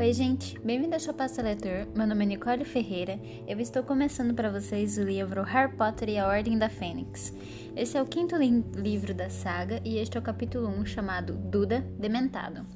Oi, 0.00 0.14
gente, 0.14 0.58
bem-vindo 0.60 0.94
ao 0.94 0.98
Chapasta 0.98 1.42
Leitor. 1.42 1.86
Meu 1.94 2.06
nome 2.06 2.24
é 2.24 2.28
Nicole 2.28 2.64
Ferreira. 2.64 3.20
Eu 3.46 3.60
estou 3.60 3.82
começando 3.82 4.32
para 4.32 4.50
vocês 4.50 4.96
o 4.96 5.02
livro 5.02 5.42
Harry 5.42 5.76
Potter 5.76 6.08
e 6.08 6.18
a 6.18 6.26
Ordem 6.26 6.56
da 6.56 6.70
Fênix. 6.70 7.34
Esse 7.76 7.98
é 7.98 8.02
o 8.02 8.06
quinto 8.06 8.34
li 8.34 8.64
livro 8.76 9.12
da 9.12 9.28
saga 9.28 9.78
e 9.84 9.98
este 9.98 10.16
é 10.16 10.20
o 10.20 10.22
capítulo 10.22 10.68
1 10.68 10.86
chamado 10.86 11.34
Duda 11.34 11.80
Dementado. 11.98 12.66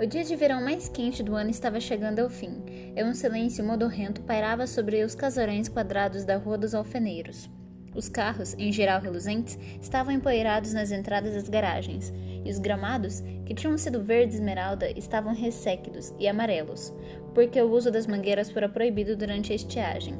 O 0.00 0.06
dia 0.06 0.24
de 0.24 0.34
verão 0.34 0.64
mais 0.64 0.88
quente 0.88 1.22
do 1.22 1.34
ano 1.34 1.50
estava 1.50 1.78
chegando 1.78 2.20
ao 2.20 2.30
fim, 2.30 2.62
e 2.96 3.04
um 3.04 3.12
silêncio 3.12 3.62
modorrento 3.62 4.22
pairava 4.22 4.66
sobre 4.66 5.04
os 5.04 5.14
casarões 5.14 5.68
quadrados 5.68 6.24
da 6.24 6.38
Rua 6.38 6.56
dos 6.56 6.74
Alfeneiros. 6.74 7.50
Os 7.94 8.08
carros, 8.08 8.54
em 8.58 8.72
geral 8.72 9.00
reluzentes, 9.00 9.58
estavam 9.80 10.12
empoeirados 10.12 10.72
nas 10.72 10.90
entradas 10.90 11.34
das 11.34 11.48
garagens, 11.48 12.12
e 12.44 12.50
os 12.50 12.58
gramados, 12.58 13.22
que 13.46 13.54
tinham 13.54 13.78
sido 13.78 14.02
verde 14.02 14.34
esmeralda, 14.34 14.90
estavam 14.90 15.34
ressequidos 15.34 16.12
e 16.18 16.26
amarelos, 16.26 16.92
porque 17.34 17.60
o 17.60 17.70
uso 17.70 17.90
das 17.90 18.06
mangueiras 18.06 18.50
fora 18.50 18.68
proibido 18.68 19.16
durante 19.16 19.52
a 19.52 19.56
estiagem. 19.56 20.18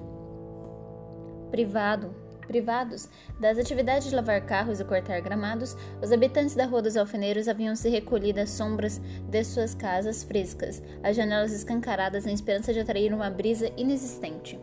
Privado, 1.50 2.14
privados 2.46 3.08
das 3.40 3.58
atividades 3.58 4.08
de 4.08 4.14
lavar 4.14 4.40
carros 4.44 4.80
e 4.80 4.84
cortar 4.84 5.20
gramados, 5.20 5.76
os 6.02 6.12
habitantes 6.12 6.54
da 6.54 6.66
Rua 6.66 6.82
dos 6.82 6.96
Alfeneiros 6.96 7.48
haviam 7.48 7.74
se 7.74 7.88
recolhido 7.88 8.40
às 8.40 8.50
sombras 8.50 9.00
de 9.28 9.44
suas 9.44 9.74
casas 9.74 10.22
frescas, 10.22 10.82
as 11.02 11.16
janelas 11.16 11.52
escancaradas 11.52 12.24
na 12.24 12.32
esperança 12.32 12.72
de 12.72 12.80
atrair 12.80 13.12
uma 13.12 13.30
brisa 13.30 13.70
inexistente. 13.76 14.58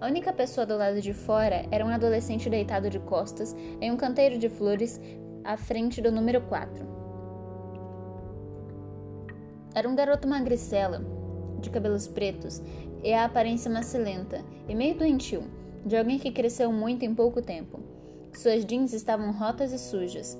A 0.00 0.06
única 0.06 0.32
pessoa 0.32 0.66
do 0.66 0.76
lado 0.76 1.00
de 1.00 1.14
fora 1.14 1.66
era 1.70 1.84
um 1.84 1.88
adolescente 1.88 2.50
deitado 2.50 2.90
de 2.90 2.98
costas 2.98 3.56
em 3.80 3.90
um 3.90 3.96
canteiro 3.96 4.38
de 4.38 4.48
flores 4.48 5.00
à 5.42 5.56
frente 5.56 6.02
do 6.02 6.12
número 6.12 6.42
4. 6.42 6.86
Era 9.74 9.88
um 9.88 9.94
garoto 9.94 10.28
magricela, 10.28 11.02
de 11.60 11.70
cabelos 11.70 12.06
pretos 12.06 12.62
e 13.02 13.12
a 13.12 13.24
aparência 13.24 13.70
macilenta 13.70 14.44
e 14.68 14.74
meio 14.74 14.96
doentio, 14.96 15.44
de 15.84 15.96
alguém 15.96 16.18
que 16.18 16.30
cresceu 16.30 16.70
muito 16.70 17.04
em 17.04 17.14
pouco 17.14 17.40
tempo. 17.40 17.80
Suas 18.34 18.66
jeans 18.66 18.92
estavam 18.92 19.32
rotas 19.32 19.72
e 19.72 19.78
sujas. 19.78 20.38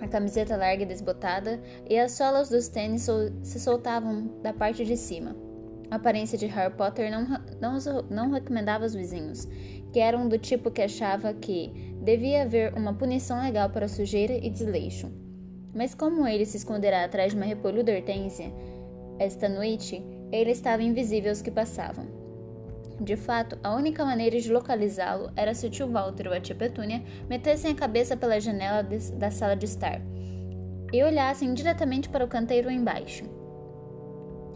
A 0.00 0.06
camiseta 0.06 0.56
larga 0.56 0.84
e 0.84 0.86
desbotada 0.86 1.60
e 1.88 1.98
as 1.98 2.12
solas 2.12 2.48
dos 2.48 2.68
tênis 2.68 3.08
se 3.42 3.58
soltavam 3.58 4.28
da 4.42 4.52
parte 4.52 4.84
de 4.84 4.96
cima. 4.96 5.43
A 5.90 5.96
aparência 5.96 6.36
de 6.36 6.46
Harry 6.46 6.74
Potter 6.74 7.10
não, 7.10 7.26
não, 7.60 7.78
não 8.10 8.30
recomendava 8.30 8.84
aos 8.84 8.94
vizinhos, 8.94 9.46
que 9.92 10.00
eram 10.00 10.28
do 10.28 10.38
tipo 10.38 10.70
que 10.70 10.82
achava 10.82 11.32
que 11.32 11.94
devia 12.02 12.42
haver 12.42 12.74
uma 12.74 12.94
punição 12.94 13.40
legal 13.42 13.70
para 13.70 13.88
sujeira 13.88 14.34
e 14.34 14.50
desleixo. 14.50 15.10
Mas 15.74 15.94
como 15.94 16.26
ele 16.26 16.46
se 16.46 16.56
esconderá 16.56 17.04
atrás 17.04 17.32
de 17.32 17.36
uma 17.36 17.46
repolhuda 17.46 17.92
hortênsia, 17.92 18.52
esta 19.18 19.48
noite 19.48 20.04
ele 20.32 20.50
estava 20.50 20.82
invisível 20.82 21.30
aos 21.30 21.42
que 21.42 21.50
passavam. 21.50 22.06
De 23.00 23.16
fato, 23.16 23.58
a 23.62 23.74
única 23.74 24.04
maneira 24.04 24.38
de 24.40 24.52
localizá-lo 24.52 25.32
era 25.34 25.52
se 25.52 25.66
o 25.66 25.70
tio 25.70 25.88
Walter 25.90 26.28
ou 26.28 26.34
a 26.34 26.40
tia 26.40 26.54
Petúnia 26.54 27.02
metessem 27.28 27.72
a 27.72 27.74
cabeça 27.74 28.16
pela 28.16 28.40
janela 28.40 28.82
de, 28.82 29.12
da 29.12 29.30
sala 29.30 29.56
de 29.56 29.64
estar 29.64 30.00
e 30.92 31.02
olhassem 31.02 31.52
diretamente 31.54 32.08
para 32.08 32.24
o 32.24 32.28
canteiro 32.28 32.70
embaixo. 32.70 33.24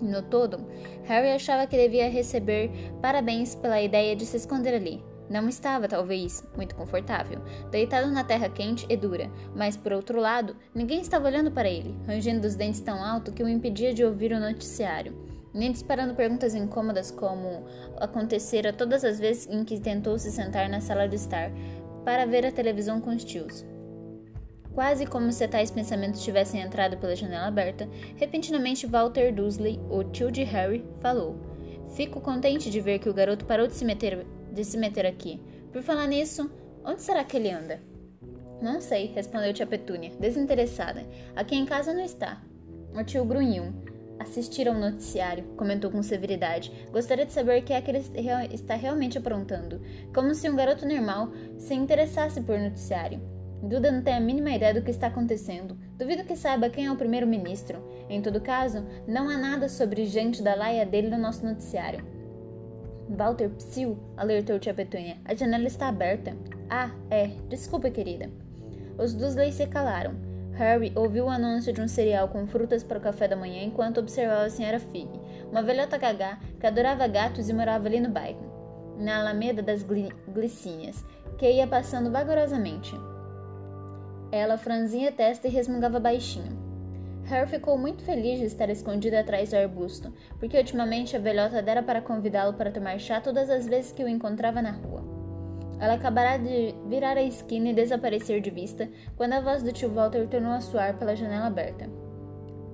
No 0.00 0.22
todo, 0.22 0.64
Harry 1.04 1.30
achava 1.30 1.66
que 1.66 1.76
devia 1.76 2.08
receber 2.08 2.70
parabéns 3.02 3.54
pela 3.54 3.80
ideia 3.80 4.14
de 4.14 4.24
se 4.24 4.36
esconder 4.36 4.74
ali. 4.74 5.02
Não 5.28 5.46
estava, 5.48 5.86
talvez, 5.86 6.42
muito 6.56 6.74
confortável, 6.74 7.40
deitado 7.70 8.10
na 8.10 8.24
terra 8.24 8.48
quente 8.48 8.86
e 8.88 8.96
dura, 8.96 9.30
mas, 9.54 9.76
por 9.76 9.92
outro 9.92 10.18
lado, 10.18 10.56
ninguém 10.74 11.00
estava 11.00 11.28
olhando 11.28 11.50
para 11.50 11.68
ele, 11.68 11.94
rangendo 12.06 12.46
os 12.46 12.54
dentes 12.54 12.80
tão 12.80 13.04
alto 13.04 13.32
que 13.32 13.42
o 13.42 13.48
impedia 13.48 13.92
de 13.92 14.02
ouvir 14.02 14.32
o 14.32 14.40
noticiário, 14.40 15.14
nem 15.52 15.70
disparando 15.70 16.14
perguntas 16.14 16.54
incômodas 16.54 17.10
como 17.10 17.66
acontecera 17.98 18.72
todas 18.72 19.04
as 19.04 19.18
vezes 19.18 19.46
em 19.48 19.64
que 19.64 19.78
tentou 19.78 20.18
se 20.18 20.32
sentar 20.32 20.68
na 20.68 20.80
sala 20.80 21.06
de 21.06 21.16
estar 21.16 21.50
para 22.04 22.24
ver 22.24 22.46
a 22.46 22.52
televisão 22.52 22.98
com 22.98 23.10
os 23.10 23.22
tios. 23.22 23.66
Quase 24.78 25.06
como 25.06 25.32
se 25.32 25.48
tais 25.48 25.72
pensamentos 25.72 26.22
tivessem 26.22 26.60
entrado 26.60 26.96
pela 26.98 27.16
janela 27.16 27.48
aberta, 27.48 27.88
repentinamente 28.14 28.86
Walter 28.86 29.34
Dursley, 29.34 29.80
o 29.90 30.04
tio 30.04 30.30
de 30.30 30.44
Harry, 30.44 30.84
falou: 31.00 31.34
Fico 31.96 32.20
contente 32.20 32.70
de 32.70 32.80
ver 32.80 33.00
que 33.00 33.08
o 33.08 33.12
garoto 33.12 33.44
parou 33.44 33.66
de 33.66 33.74
se 33.74 33.84
meter, 33.84 34.24
de 34.52 34.64
se 34.64 34.78
meter 34.78 35.04
aqui. 35.04 35.42
Por 35.72 35.82
falar 35.82 36.06
nisso, 36.06 36.48
onde 36.84 37.02
será 37.02 37.24
que 37.24 37.36
ele 37.36 37.50
anda? 37.50 37.82
Não 38.62 38.80
sei, 38.80 39.06
respondeu 39.06 39.52
tia 39.52 39.66
Petúnia, 39.66 40.12
desinteressada. 40.16 41.04
Aqui 41.34 41.56
em 41.56 41.66
casa 41.66 41.92
não 41.92 42.04
está. 42.04 42.40
O 42.94 43.02
tio 43.02 43.24
grunhiu. 43.24 43.74
Assistir 44.20 44.68
ao 44.68 44.74
noticiário, 44.74 45.42
comentou 45.56 45.90
com 45.90 46.04
severidade. 46.04 46.70
Gostaria 46.92 47.26
de 47.26 47.32
saber 47.32 47.60
o 47.60 47.64
que 47.64 47.72
é 47.72 47.80
que 47.80 47.90
ele 47.90 48.04
está 48.54 48.76
realmente 48.76 49.18
aprontando. 49.18 49.82
Como 50.14 50.32
se 50.36 50.48
um 50.48 50.54
garoto 50.54 50.86
normal 50.86 51.32
se 51.56 51.74
interessasse 51.74 52.40
por 52.40 52.56
noticiário. 52.56 53.37
Duda 53.62 53.90
não 53.90 54.02
tem 54.02 54.14
a 54.14 54.20
mínima 54.20 54.52
ideia 54.52 54.72
do 54.72 54.82
que 54.82 54.90
está 54.90 55.08
acontecendo. 55.08 55.76
Duvido 55.96 56.24
que 56.24 56.36
saiba 56.36 56.70
quem 56.70 56.86
é 56.86 56.92
o 56.92 56.96
primeiro-ministro. 56.96 57.82
Em 58.08 58.22
todo 58.22 58.40
caso, 58.40 58.84
não 59.06 59.28
há 59.28 59.36
nada 59.36 59.68
sobre 59.68 60.06
gente 60.06 60.42
da 60.42 60.54
laia 60.54 60.86
dele 60.86 61.10
no 61.10 61.18
nosso 61.18 61.44
noticiário. 61.44 62.04
Walter 63.08 63.48
psiu, 63.50 63.98
alertou 64.16 64.58
tia 64.58 64.74
Petúnia. 64.74 65.16
A 65.24 65.34
janela 65.34 65.66
está 65.66 65.88
aberta. 65.88 66.36
Ah, 66.70 66.90
é. 67.10 67.28
Desculpa, 67.48 67.90
querida. 67.90 68.30
Os 68.96 69.14
Dursley 69.14 69.52
se 69.52 69.66
calaram. 69.66 70.14
Harry 70.52 70.92
ouviu 70.96 71.26
o 71.26 71.30
anúncio 71.30 71.72
de 71.72 71.80
um 71.80 71.86
cereal 71.86 72.28
com 72.28 72.46
frutas 72.46 72.82
para 72.82 72.98
o 72.98 73.00
café 73.00 73.28
da 73.28 73.36
manhã 73.36 73.62
enquanto 73.62 73.98
observava 73.98 74.42
a 74.42 74.50
senhora 74.50 74.80
Fig, 74.80 75.08
uma 75.50 75.62
velhota 75.62 75.96
gagá 75.96 76.40
que 76.58 76.66
adorava 76.66 77.06
gatos 77.06 77.48
e 77.48 77.52
morava 77.52 77.86
ali 77.86 78.00
no 78.00 78.08
bairro, 78.08 78.96
na 78.98 79.20
Alameda 79.20 79.62
das 79.62 79.84
Glicínias, 79.84 81.04
que 81.38 81.48
ia 81.48 81.66
passando 81.66 82.10
vagarosamente. 82.10 82.92
Ela 84.30 84.58
franzia 84.58 85.08
a 85.08 85.12
testa 85.12 85.48
e 85.48 85.50
resmungava 85.50 85.98
baixinho. 85.98 86.68
Harry 87.24 87.48
ficou 87.48 87.76
muito 87.76 88.02
feliz 88.02 88.38
de 88.38 88.46
estar 88.46 88.70
escondida 88.70 89.20
atrás 89.20 89.50
do 89.50 89.56
arbusto, 89.56 90.12
porque 90.38 90.56
ultimamente 90.56 91.14
a 91.14 91.20
velhota 91.20 91.60
dera 91.60 91.82
para 91.82 92.00
convidá-lo 92.00 92.54
para 92.54 92.70
tomar 92.70 92.98
chá 92.98 93.20
todas 93.20 93.50
as 93.50 93.66
vezes 93.66 93.92
que 93.92 94.02
o 94.02 94.08
encontrava 94.08 94.62
na 94.62 94.70
rua. 94.70 95.02
Ela 95.80 95.94
acabará 95.94 96.36
de 96.38 96.74
virar 96.88 97.16
a 97.16 97.22
esquina 97.22 97.68
e 97.68 97.74
desaparecer 97.74 98.40
de 98.40 98.50
vista 98.50 98.88
quando 99.16 99.34
a 99.34 99.40
voz 99.40 99.62
do 99.62 99.72
tio 99.72 99.90
Walter 99.90 100.26
tornou 100.26 100.52
a 100.52 100.60
soar 100.60 100.98
pela 100.98 101.14
janela 101.14 101.46
aberta. 101.46 101.88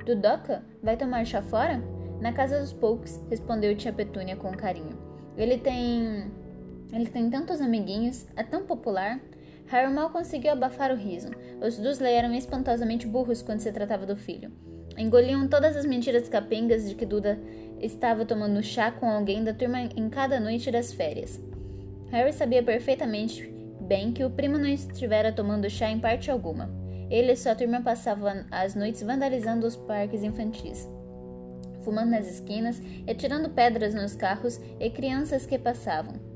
Dudoca? 0.07 0.65
Vai 0.83 0.97
tomar 0.97 1.25
chá 1.27 1.43
fora? 1.43 1.83
Na 2.21 2.33
casa 2.33 2.61
dos 2.61 2.73
Poucos, 2.73 3.21
respondeu 3.29 3.77
tia 3.77 3.93
Petúnia 3.93 4.37
com 4.37 4.53
carinho. 4.53 4.97
Ele 5.37 5.59
tem. 5.59 6.31
Ele 6.93 7.07
tem 7.07 7.29
tantos 7.29 7.61
amiguinhos, 7.61 8.27
é 8.37 8.43
tão 8.43 8.65
popular. 8.65 9.21
Harry 9.75 9.93
mal 9.93 10.09
conseguiu 10.09 10.53
abafar 10.53 10.93
o 10.93 10.97
riso. 10.97 11.31
Os 11.61 11.77
Dursley 11.77 12.15
eram 12.15 12.33
espantosamente 12.33 13.09
burros 13.09 13.43
quando 13.43 13.59
se 13.59 13.73
tratava 13.73 14.07
do 14.07 14.15
filho. 14.15 14.53
Engoliam 14.97 15.49
todas 15.49 15.77
as 15.77 15.85
mentiras 15.85 16.29
capengas 16.29 16.89
de 16.89 16.95
que 16.95 17.05
Duda 17.05 17.41
estava 17.81 18.25
tomando 18.25 18.63
chá 18.63 18.93
com 18.93 19.11
alguém 19.11 19.43
da 19.43 19.53
turma 19.53 19.81
em 19.81 20.09
cada 20.09 20.39
noite 20.39 20.71
das 20.71 20.93
férias. 20.93 21.41
Harry 22.13 22.33
sabia 22.33 22.63
perfeitamente 22.63 23.53
bem 23.81 24.13
que 24.13 24.23
o 24.23 24.31
primo 24.31 24.59
não 24.59 24.69
estivera 24.69 25.33
tomando 25.33 25.69
chá 25.69 25.91
em 25.91 25.99
parte 25.99 26.31
alguma. 26.31 26.71
Ele 27.11 27.33
e 27.33 27.37
sua 27.37 27.57
turma 27.57 27.81
passavam 27.81 28.45
as 28.53 28.77
noites 28.77 29.03
vandalizando 29.03 29.67
os 29.67 29.75
parques 29.75 30.23
infantis, 30.23 30.89
fumando 31.83 32.13
nas 32.13 32.31
esquinas 32.31 32.81
atirando 33.11 33.51
pedras 33.51 33.93
nos 33.93 34.15
carros 34.15 34.61
e 34.79 34.89
crianças 34.89 35.45
que 35.47 35.59
passavam. 35.59 36.34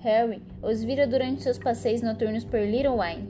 Harry 0.00 0.42
os 0.62 0.82
vira 0.82 1.06
durante 1.06 1.42
seus 1.42 1.58
passeios 1.58 2.02
noturnos 2.02 2.44
por 2.44 2.60
Little 2.60 2.98
Wine. 3.00 3.28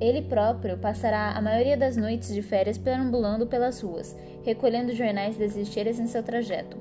Ele 0.00 0.22
próprio 0.22 0.78
passará 0.78 1.32
a 1.32 1.42
maioria 1.42 1.76
das 1.76 1.96
noites 1.96 2.34
de 2.34 2.42
férias 2.42 2.78
perambulando 2.78 3.46
pelas 3.46 3.80
ruas, 3.82 4.16
recolhendo 4.42 4.94
jornais 4.94 5.36
das 5.36 5.56
lixeiras 5.56 5.98
em 5.98 6.06
seu 6.06 6.22
trajeto. 6.22 6.78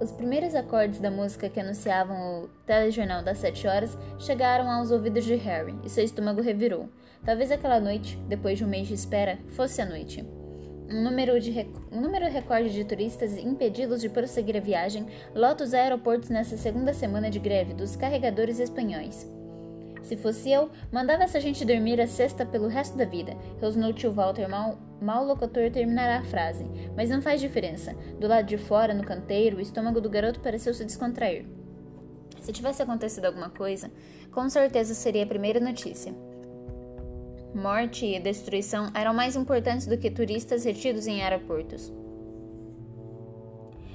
Os 0.00 0.10
primeiros 0.10 0.56
acordes 0.56 0.98
da 0.98 1.12
música 1.12 1.48
que 1.48 1.60
anunciavam 1.60 2.42
o 2.42 2.48
telejornal 2.66 3.22
das 3.22 3.38
sete 3.38 3.68
horas 3.68 3.96
chegaram 4.18 4.68
aos 4.68 4.90
ouvidos 4.90 5.24
de 5.24 5.36
Harry 5.36 5.78
e 5.84 5.88
seu 5.88 6.02
estômago 6.02 6.40
revirou. 6.40 6.88
Talvez 7.24 7.52
aquela 7.52 7.78
noite, 7.78 8.16
depois 8.28 8.58
de 8.58 8.64
um 8.64 8.68
mês 8.68 8.88
de 8.88 8.94
espera, 8.94 9.38
fosse 9.50 9.80
a 9.80 9.86
noite. 9.86 10.26
Um 10.90 11.02
número, 11.02 11.40
de, 11.40 11.66
um 11.90 12.00
número 12.00 12.28
recorde 12.28 12.70
de 12.70 12.84
turistas 12.84 13.36
impedidos 13.36 14.00
de 14.00 14.08
prosseguir 14.08 14.56
a 14.56 14.60
viagem 14.60 15.06
lota 15.34 15.64
os 15.64 15.72
aeroportos 15.72 16.28
nessa 16.28 16.56
segunda 16.56 16.92
semana 16.92 17.30
de 17.30 17.38
greve 17.38 17.72
dos 17.72 17.96
carregadores 17.96 18.58
espanhóis. 18.58 19.30
Se 20.02 20.16
fosse 20.16 20.50
eu, 20.50 20.68
mandava 20.90 21.22
essa 21.22 21.40
gente 21.40 21.64
dormir 21.64 22.00
a 22.00 22.06
sexta 22.06 22.44
pelo 22.44 22.66
resto 22.66 22.96
da 22.96 23.04
vida, 23.04 23.36
rosnou 23.60 23.92
tio 23.92 24.12
Walter 24.12 24.48
mal, 24.48 24.78
mal 25.00 25.24
locutor 25.24 25.70
terminará 25.70 26.18
a 26.18 26.24
frase. 26.24 26.66
Mas 26.96 27.08
não 27.08 27.22
faz 27.22 27.40
diferença. 27.40 27.94
Do 28.18 28.26
lado 28.26 28.46
de 28.46 28.58
fora, 28.58 28.92
no 28.92 29.04
canteiro, 29.04 29.58
o 29.58 29.60
estômago 29.60 30.00
do 30.00 30.10
garoto 30.10 30.40
pareceu 30.40 30.74
se 30.74 30.84
descontrair. 30.84 31.46
Se 32.40 32.52
tivesse 32.52 32.82
acontecido 32.82 33.26
alguma 33.26 33.48
coisa, 33.48 33.90
com 34.32 34.48
certeza 34.48 34.94
seria 34.94 35.22
a 35.22 35.26
primeira 35.26 35.60
notícia. 35.60 36.12
Morte 37.54 38.06
e 38.06 38.20
destruição 38.20 38.90
eram 38.94 39.12
mais 39.12 39.36
importantes 39.36 39.86
do 39.86 39.98
que 39.98 40.10
turistas 40.10 40.64
retidos 40.64 41.06
em 41.06 41.22
aeroportos. 41.22 41.92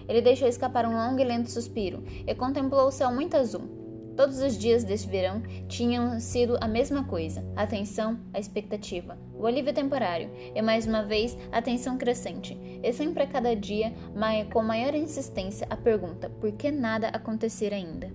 Ele 0.07 0.21
deixou 0.21 0.48
escapar 0.48 0.86
um 0.86 0.95
longo 0.95 1.19
e 1.19 1.24
lento 1.24 1.51
suspiro 1.51 2.04
e 2.25 2.33
contemplou 2.33 2.88
o 2.88 2.92
céu 2.92 3.12
muito 3.12 3.36
azul. 3.36 3.77
Todos 4.15 4.42
os 4.42 4.57
dias 4.57 4.83
deste 4.83 5.07
verão 5.07 5.44
tinham 5.68 6.19
sido 6.19 6.57
a 6.59 6.68
mesma 6.68 7.04
coisa: 7.04 7.45
a 7.56 7.68
tensão, 7.68 8.19
a 8.33 8.39
expectativa, 8.39 9.18
o 9.36 9.45
alívio 9.45 9.74
temporário 9.74 10.31
e, 10.56 10.62
mais 10.62 10.88
uma 10.88 11.03
vez, 11.03 11.38
a 11.51 11.62
tensão 11.62 11.98
crescente. 11.98 12.57
E 12.81 12.92
sempre 12.94 13.24
a 13.24 13.27
cada 13.27 13.56
dia, 13.56 13.94
com 14.51 14.63
maior 14.63 14.95
insistência, 14.95 15.68
a 15.69 15.75
pergunta: 15.77 16.30
por 16.42 16.51
que 16.53 16.71
nada 16.71 17.10
acontecer 17.10 17.74
ainda? 17.74 18.12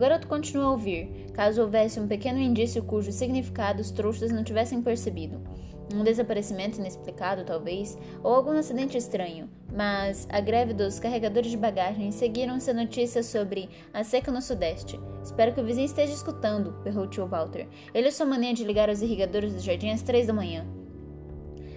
Garoto 0.00 0.26
continuou 0.26 0.68
a 0.68 0.72
ouvir, 0.72 1.26
caso 1.34 1.60
houvesse 1.60 2.00
um 2.00 2.08
pequeno 2.08 2.38
indício 2.38 2.82
cujo 2.82 3.12
significado 3.12 3.82
os 3.82 3.90
trouxas 3.90 4.32
não 4.32 4.42
tivessem 4.42 4.80
percebido 4.80 5.38
um 5.94 6.02
desaparecimento 6.04 6.78
inexplicado, 6.78 7.44
talvez, 7.44 7.98
ou 8.22 8.32
algum 8.32 8.52
acidente 8.52 8.96
estranho, 8.96 9.50
mas 9.74 10.26
a 10.30 10.40
greve 10.40 10.72
dos 10.72 11.00
carregadores 11.00 11.50
de 11.50 11.56
bagagem 11.56 12.12
seguiram-se 12.12 12.72
notícias 12.72 13.26
sobre 13.26 13.68
a 13.92 14.04
seca 14.04 14.30
no 14.30 14.40
sudeste. 14.40 14.98
Espero 15.22 15.52
que 15.52 15.60
o 15.60 15.64
vizinho 15.64 15.86
esteja 15.86 16.12
escutando, 16.12 16.70
berrou 16.84 17.08
tio 17.08 17.26
Walter. 17.26 17.66
Ele 17.92 18.08
é 18.08 18.10
sua 18.10 18.24
mania 18.24 18.54
de 18.54 18.64
ligar 18.64 18.88
os 18.88 19.02
irrigadores 19.02 19.52
do 19.52 19.60
jardim 19.60 19.90
às 19.90 20.00
três 20.00 20.28
da 20.28 20.32
manhã. 20.32 20.64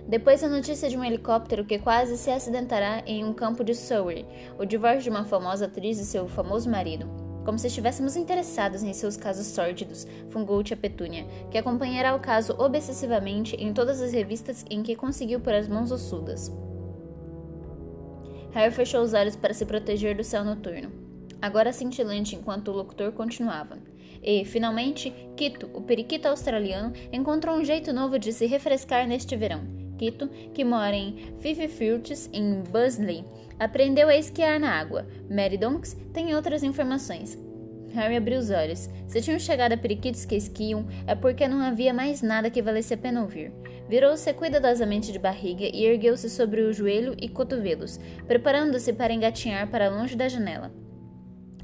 Depois 0.08 0.44
a 0.44 0.48
notícia 0.48 0.88
de 0.88 0.96
um 0.96 1.04
helicóptero 1.04 1.66
que 1.66 1.80
quase 1.80 2.18
se 2.18 2.30
acidentará 2.30 3.02
em 3.06 3.26
um 3.26 3.34
campo 3.34 3.64
de 3.64 3.74
Surrey, 3.74 4.26
o 4.60 4.66
divórcio 4.66 5.02
de 5.02 5.10
uma 5.10 5.26
famosa 5.26 5.66
atriz 5.66 5.98
e 5.98 6.06
seu 6.06 6.28
famoso 6.28 6.70
marido 6.70 7.23
como 7.44 7.60
se 7.60 7.68
estivéssemos 7.68 8.16
interessados 8.16 8.84
em 8.84 8.94
seus 8.94 9.18
casos 9.18 9.48
sórdidos, 9.48 10.08
fungou 10.30 10.64
tia 10.64 10.78
Petúnia, 10.78 11.26
que 11.52 11.58
acompanhará 11.58 12.16
o 12.16 12.20
caso 12.20 12.56
obsessivamente 12.58 13.56
em 13.56 13.74
todas 13.74 14.02
as 14.02 14.14
revistas 14.14 14.66
em 14.70 14.82
que 14.82 14.96
conseguiu 14.96 15.40
por 15.40 15.54
as 15.54 15.68
mãos 15.68 15.92
ossudas. 15.92 16.52
Harry 18.52 18.74
fechou 18.74 19.02
os 19.02 19.14
olhos 19.14 19.36
para 19.36 19.54
se 19.54 19.66
proteger 19.66 20.16
do 20.16 20.24
céu 20.24 20.44
noturno, 20.44 20.92
agora 21.42 21.74
cintilante 21.74 22.36
enquanto 22.36 22.70
o 22.70 22.76
locutor 22.76 23.12
continuava. 23.12 23.78
E, 24.22 24.46
finalmente, 24.46 25.14
Quito, 25.36 25.70
o 25.74 25.82
periquito 25.82 26.30
australiano, 26.30 26.94
encontrou 27.12 27.58
um 27.58 27.66
jeito 27.66 27.92
novo 27.92 28.18
de 28.18 28.32
se 28.32 28.46
refrescar 28.46 29.06
neste 29.06 29.36
verão. 29.36 29.83
Quito, 29.98 30.28
que 30.54 30.64
mora 30.64 30.96
em 30.96 31.16
Fififields, 31.40 32.30
em 32.34 32.62
Busley, 32.62 33.24
Aprendeu 33.60 34.10
a 34.10 34.16
esquiar 34.16 34.60
na 34.60 34.72
água. 34.72 35.08
Mary 35.30 35.58
Donks 35.58 35.96
tem 36.12 36.36
outras 36.36 36.64
informações. 36.64 37.38
Harry 37.94 38.18
abriu 38.18 38.40
os 38.40 38.50
olhos. 38.50 38.90
Se 39.08 39.22
tinham 39.22 39.40
chegado 39.40 39.74
a 39.74 39.78
periquitos 39.78 40.26
que 40.26 40.36
esquiam, 40.36 40.86
é 41.06 41.14
porque 41.14 41.48
não 41.48 41.62
havia 41.62 41.94
mais 41.94 42.22
nada 42.22 42.50
que 42.50 42.62
valesse 42.62 42.94
a 42.94 42.98
pena 42.98 43.22
ouvir. 43.22 43.52
Virou-se 43.88 44.34
cuidadosamente 44.34 45.12
de 45.12 45.20
barriga 45.20 45.64
e 45.64 45.86
ergueu-se 45.86 46.30
sobre 46.30 46.62
o 46.62 46.74
joelho 46.74 47.16
e 47.22 47.30
cotovelos, 47.30 48.00
preparando-se 48.28 48.92
para 48.94 49.14
engatinhar 49.14 49.70
para 49.70 49.90
longe 49.90 50.16
da 50.16 50.28
janela. 50.28 50.72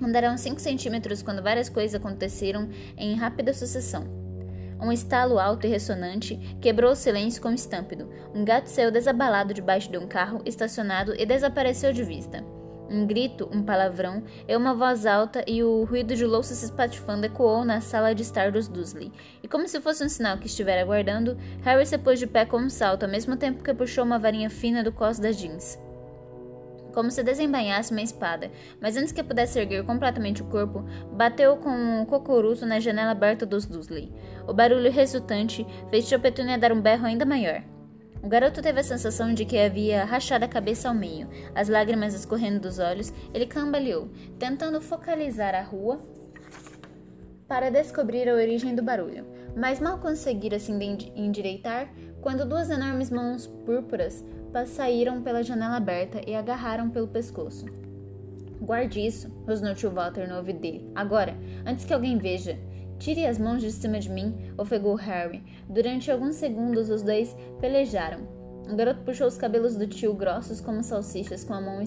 Andaram 0.01 0.37
cinco 0.37 0.61
centímetros 0.61 1.23
quando 1.23 1.43
várias 1.43 1.67
coisas 1.67 1.99
aconteceram 1.99 2.69
em 2.95 3.15
rápida 3.15 3.53
sucessão. 3.53 4.28
Um 4.81 4.91
estalo 4.91 5.37
alto 5.37 5.67
e 5.67 5.69
ressonante 5.69 6.37
quebrou 6.61 6.91
o 6.91 6.95
silêncio 6.95 7.41
com 7.41 7.49
um 7.49 7.53
estampido. 7.53 8.09
Um 8.33 8.45
gato 8.45 8.67
saiu 8.67 8.91
desabalado 8.91 9.53
debaixo 9.53 9.91
de 9.91 9.97
um 9.97 10.07
carro 10.07 10.41
estacionado 10.45 11.13
e 11.17 11.25
desapareceu 11.25 11.91
de 11.91 12.03
vista. 12.03 12.43
Um 12.89 13.05
grito, 13.05 13.47
um 13.53 13.61
palavrão, 13.61 14.23
e 14.47 14.55
uma 14.55 14.73
voz 14.73 15.05
alta 15.05 15.43
e 15.45 15.63
o 15.63 15.83
ruído 15.83 16.15
de 16.15 16.25
louça 16.25 16.55
se 16.55 16.65
espatifando 16.65 17.25
ecoou 17.25 17.63
na 17.63 17.81
sala 17.81 18.15
de 18.15 18.23
estar 18.23 18.51
dos 18.51 18.67
Dursley. 18.67 19.11
E 19.43 19.47
como 19.47 19.67
se 19.67 19.79
fosse 19.79 20.03
um 20.03 20.09
sinal 20.09 20.37
que 20.37 20.47
estivera 20.47 20.81
aguardando, 20.81 21.37
Harry 21.61 21.85
se 21.85 21.97
pôs 21.97 22.17
de 22.17 22.25
pé 22.25 22.45
com 22.45 22.57
um 22.57 22.69
salto, 22.69 23.03
ao 23.03 23.09
mesmo 23.09 23.35
tempo 23.35 23.63
que 23.63 23.73
puxou 23.73 24.03
uma 24.03 24.17
varinha 24.17 24.49
fina 24.49 24.83
do 24.83 24.91
cos 24.91 25.19
das 25.19 25.37
jeans 25.37 25.77
como 26.93 27.11
se 27.11 27.23
desembainhasse 27.23 27.91
uma 27.91 28.01
espada, 28.01 28.51
mas 28.81 28.97
antes 28.97 29.11
que 29.11 29.23
pudesse 29.23 29.59
erguer 29.59 29.83
completamente 29.85 30.41
o 30.41 30.45
corpo, 30.45 30.83
bateu 31.13 31.57
com 31.57 31.69
um 31.69 32.05
cocoruto 32.05 32.65
na 32.65 32.79
janela 32.79 33.11
aberta 33.11 33.45
dos 33.45 33.65
Dursley. 33.65 34.11
O 34.47 34.53
barulho 34.53 34.91
resultante 34.91 35.65
fez 35.89 36.07
Tia 36.07 36.19
dar 36.57 36.71
um 36.71 36.81
berro 36.81 37.05
ainda 37.05 37.25
maior. 37.25 37.63
O 38.21 38.27
garoto 38.27 38.61
teve 38.61 38.81
a 38.81 38.83
sensação 38.83 39.33
de 39.33 39.45
que 39.45 39.57
havia 39.57 40.03
rachado 40.03 40.43
a 40.43 40.47
cabeça 40.47 40.89
ao 40.89 40.93
meio. 40.93 41.29
As 41.55 41.69
lágrimas 41.69 42.13
escorrendo 42.13 42.59
dos 42.59 42.77
olhos, 42.77 43.13
ele 43.33 43.45
cambaleou, 43.45 44.09
tentando 44.37 44.81
focalizar 44.81 45.55
a 45.55 45.61
rua 45.61 46.01
para 47.47 47.71
descobrir 47.71 48.29
a 48.29 48.35
origem 48.35 48.75
do 48.75 48.83
barulho, 48.83 49.25
mas 49.55 49.79
mal 49.79 49.97
conseguira 49.97 50.59
se 50.59 50.71
endireitar 50.71 51.91
quando 52.21 52.47
duas 52.47 52.69
enormes 52.69 53.09
mãos 53.09 53.47
púrpuras 53.47 54.23
saíram 54.65 55.21
pela 55.21 55.43
janela 55.43 55.77
aberta 55.77 56.21
e 56.27 56.35
agarraram 56.35 56.89
pelo 56.89 57.07
pescoço. 57.07 57.65
Guarde 58.61 59.05
isso, 59.05 59.31
rosnou 59.47 59.73
Walter 59.93 60.27
no 60.27 60.37
ouvido 60.37 60.59
dele. 60.59 60.91
Agora, 60.93 61.37
antes 61.65 61.85
que 61.85 61.93
alguém 61.93 62.17
veja. 62.17 62.57
Tire 62.97 63.25
as 63.25 63.39
mãos 63.39 63.61
de 63.61 63.71
cima 63.71 63.97
de 63.97 64.09
mim, 64.09 64.35
ofegou 64.57 64.93
Harry. 64.95 65.41
Durante 65.69 66.11
alguns 66.11 66.35
segundos, 66.35 66.89
os 66.89 67.01
dois 67.01 67.33
pelejaram. 67.61 68.27
O 68.69 68.75
garoto 68.75 69.01
puxou 69.03 69.25
os 69.25 69.37
cabelos 69.37 69.77
do 69.77 69.87
tio 69.87 70.13
grossos 70.13 70.59
como 70.59 70.83
salsichas 70.83 71.45
com 71.45 71.53
a 71.53 71.61
mão 71.61 71.81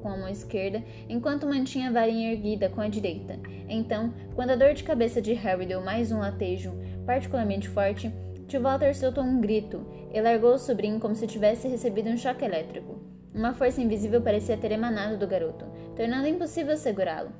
com 0.00 0.08
a 0.10 0.16
mão 0.18 0.28
esquerda, 0.28 0.82
enquanto 1.08 1.46
mantinha 1.46 1.88
a 1.88 1.92
varinha 1.92 2.32
erguida 2.32 2.68
com 2.68 2.82
a 2.82 2.88
direita. 2.88 3.38
Então, 3.68 4.12
quando 4.34 4.50
a 4.50 4.56
dor 4.56 4.74
de 4.74 4.84
cabeça 4.84 5.20
de 5.20 5.32
Harry 5.32 5.64
deu 5.64 5.80
mais 5.80 6.12
um 6.12 6.18
latejo 6.18 6.74
particularmente 7.06 7.68
forte, 7.70 8.12
Tio 8.46 8.60
Walter 8.60 8.94
soltou 8.94 9.24
um 9.24 9.40
grito 9.40 9.86
e 10.12 10.20
largou 10.20 10.54
o 10.54 10.58
sobrinho 10.58 11.00
como 11.00 11.14
se 11.14 11.26
tivesse 11.26 11.66
recebido 11.66 12.10
um 12.10 12.16
choque 12.16 12.44
elétrico. 12.44 12.98
Uma 13.34 13.52
força 13.52 13.80
invisível 13.80 14.20
parecia 14.20 14.56
ter 14.56 14.70
emanado 14.70 15.16
do 15.16 15.26
garoto, 15.26 15.64
tornando 15.96 16.28
impossível 16.28 16.76
segurá-lo. 16.76 17.32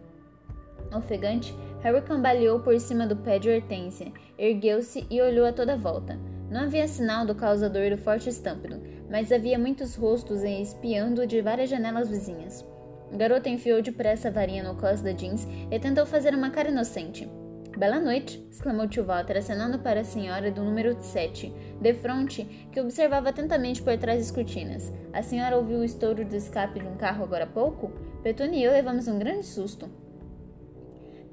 Ofegante, 0.93 1.55
Harry 1.83 2.03
cambaleou 2.03 2.61
por 2.61 2.79
cima 2.81 3.07
do 3.07 3.17
pé 3.17 3.39
de 3.39 3.51
Hortência, 3.51 4.13
ergueu-se 4.39 5.07
e 5.11 5.21
olhou 5.21 5.47
a 5.47 5.53
toda 5.53 5.77
volta. 5.77 6.19
Não 6.51 6.63
havia 6.63 6.89
sinal 6.89 7.27
do 7.27 7.35
causador 7.35 7.91
do 7.91 7.99
forte 7.99 8.29
estampido, 8.29 8.81
mas 9.11 9.31
havia 9.31 9.59
muitos 9.59 9.95
rostos 9.95 10.43
espiando 10.43 11.27
de 11.27 11.43
várias 11.43 11.69
janelas 11.69 12.09
vizinhas. 12.09 12.65
O 13.13 13.17
garoto 13.17 13.49
enfiou 13.49 13.83
depressa 13.83 14.29
a 14.29 14.31
varinha 14.31 14.63
no 14.63 14.77
cos 14.77 15.01
da 15.01 15.13
jeans 15.13 15.47
e 15.71 15.79
tentou 15.79 16.07
fazer 16.07 16.35
uma 16.35 16.51
cara 16.51 16.71
inocente. 16.71 17.29
Bela 17.77 17.99
noite! 17.99 18.41
exclamou 18.53 18.87
tio 18.87 19.05
Walter, 19.05 19.37
acenando 19.37 19.81
para 19.81 20.01
a 20.01 20.05
senhora 20.05 20.49
do 20.49 20.63
número 20.63 20.97
7, 21.01 21.53
de 21.81 21.95
fronte, 21.95 22.45
que 22.71 22.81
observava 22.81 23.31
atentamente 23.31 23.83
por 23.83 23.99
trás 23.99 24.21
das 24.21 24.31
cortinas. 24.31 24.93
A 25.13 25.23
senhora 25.23 25.57
ouviu 25.57 25.79
o 25.79 25.85
estouro 25.85 26.25
do 26.25 26.37
escape 26.37 26.79
de 26.79 26.87
um 26.87 26.97
carro 26.97 27.25
agora 27.25 27.43
há 27.43 27.49
pouco? 27.49 27.91
Petunia 28.23 28.61
e 28.61 28.65
eu 28.65 28.71
levamos 28.71 29.09
um 29.09 29.19
grande 29.19 29.45
susto. 29.45 29.91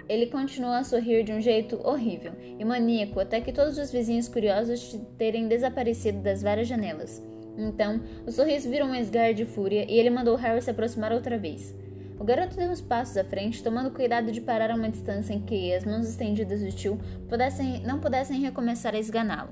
Ele 0.10 0.26
continuou 0.26 0.74
a 0.74 0.84
sorrir 0.84 1.24
de 1.24 1.32
um 1.32 1.40
jeito 1.40 1.80
horrível 1.88 2.34
e 2.58 2.66
maníaco 2.66 3.20
até 3.20 3.40
que 3.40 3.54
todos 3.54 3.78
os 3.78 3.92
vizinhos 3.92 4.28
curiosos 4.28 5.00
terem 5.20 5.48
desaparecido 5.48 6.22
das 6.22 6.42
várias 6.42 6.68
janelas. 6.68 7.24
Então, 7.56 8.02
o 8.26 8.32
sorriso 8.32 8.68
virou 8.68 8.88
um 8.88 8.96
esgar 8.96 9.32
de 9.36 9.46
fúria 9.46 9.86
e 9.88 10.00
ele 10.00 10.10
mandou 10.10 10.36
Harry 10.38 10.62
se 10.62 10.72
aproximar 10.72 11.12
outra 11.12 11.38
vez. 11.38 11.76
O 12.22 12.24
garoto 12.24 12.56
deu 12.56 12.70
uns 12.70 12.82
passos 12.82 13.18
à 13.18 13.24
frente, 13.24 13.64
tomando 13.64 13.90
cuidado 13.90 14.32
de 14.32 14.40
parar 14.40 14.70
a 14.70 14.76
uma 14.76 14.92
distância 14.92 15.34
em 15.34 15.42
que 15.42 15.74
as 15.74 15.84
mãos 15.84 16.08
estendidas 16.08 16.62
do 16.62 16.72
tio 16.72 17.00
pudessem, 17.28 17.82
não 17.82 18.00
pudessem 18.00 18.40
recomeçar 18.40 18.94
a 18.94 19.00
esganá-lo. 19.00 19.50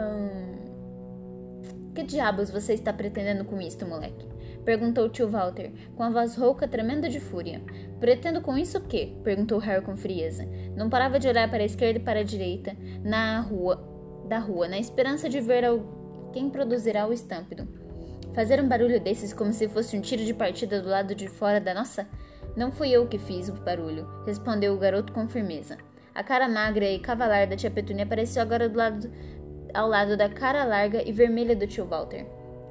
Hum... 0.00 0.54
Que 1.92 2.04
diabos 2.04 2.48
você 2.48 2.74
está 2.74 2.92
pretendendo 2.92 3.44
com 3.44 3.60
isto, 3.60 3.84
moleque? 3.84 4.24
Perguntou 4.64 5.06
o 5.06 5.08
tio 5.08 5.28
Walter, 5.28 5.72
com 5.96 6.04
a 6.04 6.10
voz 6.10 6.36
rouca 6.36 6.68
tremendo 6.68 7.08
de 7.08 7.18
fúria. 7.18 7.60
Pretendo 7.98 8.40
com 8.40 8.56
isso 8.56 8.78
o 8.78 8.82
quê? 8.82 9.16
Perguntou 9.24 9.58
Harry 9.58 9.84
com 9.84 9.96
frieza. 9.96 10.46
Não 10.76 10.88
parava 10.88 11.18
de 11.18 11.26
olhar 11.26 11.50
para 11.50 11.64
a 11.64 11.66
esquerda 11.66 11.98
e 11.98 12.02
para 12.02 12.20
a 12.20 12.24
direita, 12.24 12.76
na 13.02 13.40
rua, 13.40 13.82
da 14.28 14.38
rua, 14.38 14.68
na 14.68 14.78
esperança 14.78 15.28
de 15.28 15.40
ver 15.40 15.64
quem 16.32 16.48
produzirá 16.48 17.04
o 17.04 17.12
estampido. 17.12 17.66
Fazer 18.36 18.62
um 18.62 18.68
barulho 18.68 19.00
desses 19.00 19.32
como 19.32 19.50
se 19.50 19.66
fosse 19.66 19.96
um 19.96 20.00
tiro 20.02 20.22
de 20.22 20.34
partida 20.34 20.82
do 20.82 20.90
lado 20.90 21.14
de 21.14 21.26
fora 21.26 21.58
da 21.58 21.72
nossa? 21.72 22.06
Não 22.54 22.70
fui 22.70 22.90
eu 22.90 23.06
que 23.06 23.16
fiz 23.16 23.48
o 23.48 23.54
barulho, 23.54 24.06
respondeu 24.26 24.74
o 24.74 24.78
garoto 24.78 25.10
com 25.10 25.26
firmeza. 25.26 25.78
A 26.14 26.22
cara 26.22 26.46
magra 26.46 26.84
e 26.84 26.98
cavalar 26.98 27.48
da 27.48 27.56
tia 27.56 27.70
Petúnia 27.70 28.04
apareceu 28.04 28.42
agora 28.42 28.68
do 28.68 28.76
lado, 28.76 29.10
ao 29.72 29.88
lado 29.88 30.18
da 30.18 30.28
cara 30.28 30.64
larga 30.64 31.02
e 31.02 31.12
vermelha 31.12 31.56
do 31.56 31.66
tio 31.66 31.86
Walter. 31.86 32.26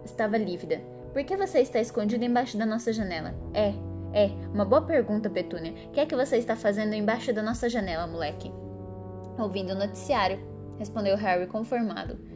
Estava 0.05 0.37
lívida. 0.37 0.79
Por 1.11 1.23
que 1.23 1.35
você 1.35 1.61
está 1.61 1.79
escondido 1.79 2.23
embaixo 2.23 2.59
da 2.59 2.65
nossa 2.65 2.93
janela? 2.93 3.33
É, 3.51 3.73
é, 4.13 4.27
uma 4.53 4.65
boa 4.65 4.83
pergunta, 4.83 5.31
Petúnia. 5.31 5.73
O 5.87 5.89
que 5.89 5.99
é 5.99 6.05
que 6.05 6.15
você 6.15 6.37
está 6.37 6.55
fazendo 6.55 6.93
embaixo 6.93 7.33
da 7.33 7.41
nossa 7.41 7.67
janela, 7.67 8.05
moleque? 8.05 8.51
Ouvindo 9.35 9.71
o 9.71 9.75
noticiário, 9.75 10.39
respondeu 10.77 11.17
Harry 11.17 11.47
conformado. 11.47 12.34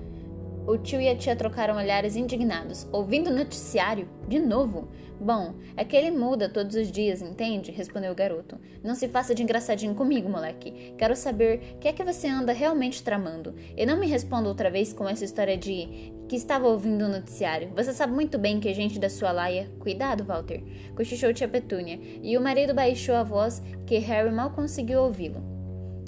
O 0.68 0.78
tio 0.78 1.02
e 1.02 1.10
a 1.10 1.16
tia 1.16 1.36
trocaram 1.36 1.78
olhares 1.78 2.16
indignados. 2.16 2.88
Ouvindo 2.92 3.30
o 3.30 3.36
noticiário? 3.36 4.08
De 4.28 4.40
novo? 4.40 4.88
Bom, 5.20 5.56
é 5.76 5.84
que 5.84 5.98
ele 5.98 6.12
muda 6.12 6.48
todos 6.48 6.76
os 6.76 6.90
dias, 6.90 7.22
entende? 7.22 7.72
Respondeu 7.72 8.12
o 8.12 8.16
garoto. 8.16 8.58
Não 8.82 8.96
se 8.96 9.10
faça 9.10 9.36
de 9.36 9.44
engraçadinho 9.44 9.94
comigo, 9.94 10.30
moleque. 10.30 10.94
Quero 10.98 11.16
saber 11.16 11.76
o 11.76 11.80
que 11.80 11.90
é 11.90 11.94
que 11.94 12.04
você 12.04 12.28
anda 12.28 12.54
realmente 12.54 13.04
tramando. 13.04 13.54
E 13.76 13.86
não 13.86 14.00
me 14.00 14.08
responda 14.08 14.48
outra 14.48 14.72
vez 14.72 14.94
com 14.94 15.10
essa 15.10 15.26
história 15.26 15.58
de 15.58 16.14
que 16.30 16.38
estava 16.38 16.68
ouvindo 16.68 17.04
o 17.04 17.10
noticiário. 17.10 17.72
Você 17.76 17.92
sabe 17.92 18.14
muito 18.14 18.38
bem 18.38 18.62
que 18.62 18.70
a 18.70 18.74
gente 18.74 18.98
da 18.98 19.10
sua 19.10 19.34
laia. 19.34 19.70
Cuidado, 19.80 20.24
Walter. 20.24 20.64
Cochichou 20.96 21.34
tia 21.34 21.50
Petúnia. 21.50 22.00
E 22.24 22.38
o 22.38 22.42
marido 22.42 22.74
baixou 22.74 23.16
a 23.16 23.24
voz 23.24 23.62
que 23.86 23.98
Harry 23.98 24.32
mal 24.32 24.52
conseguiu 24.52 25.02
ouvi-lo. 25.02 25.44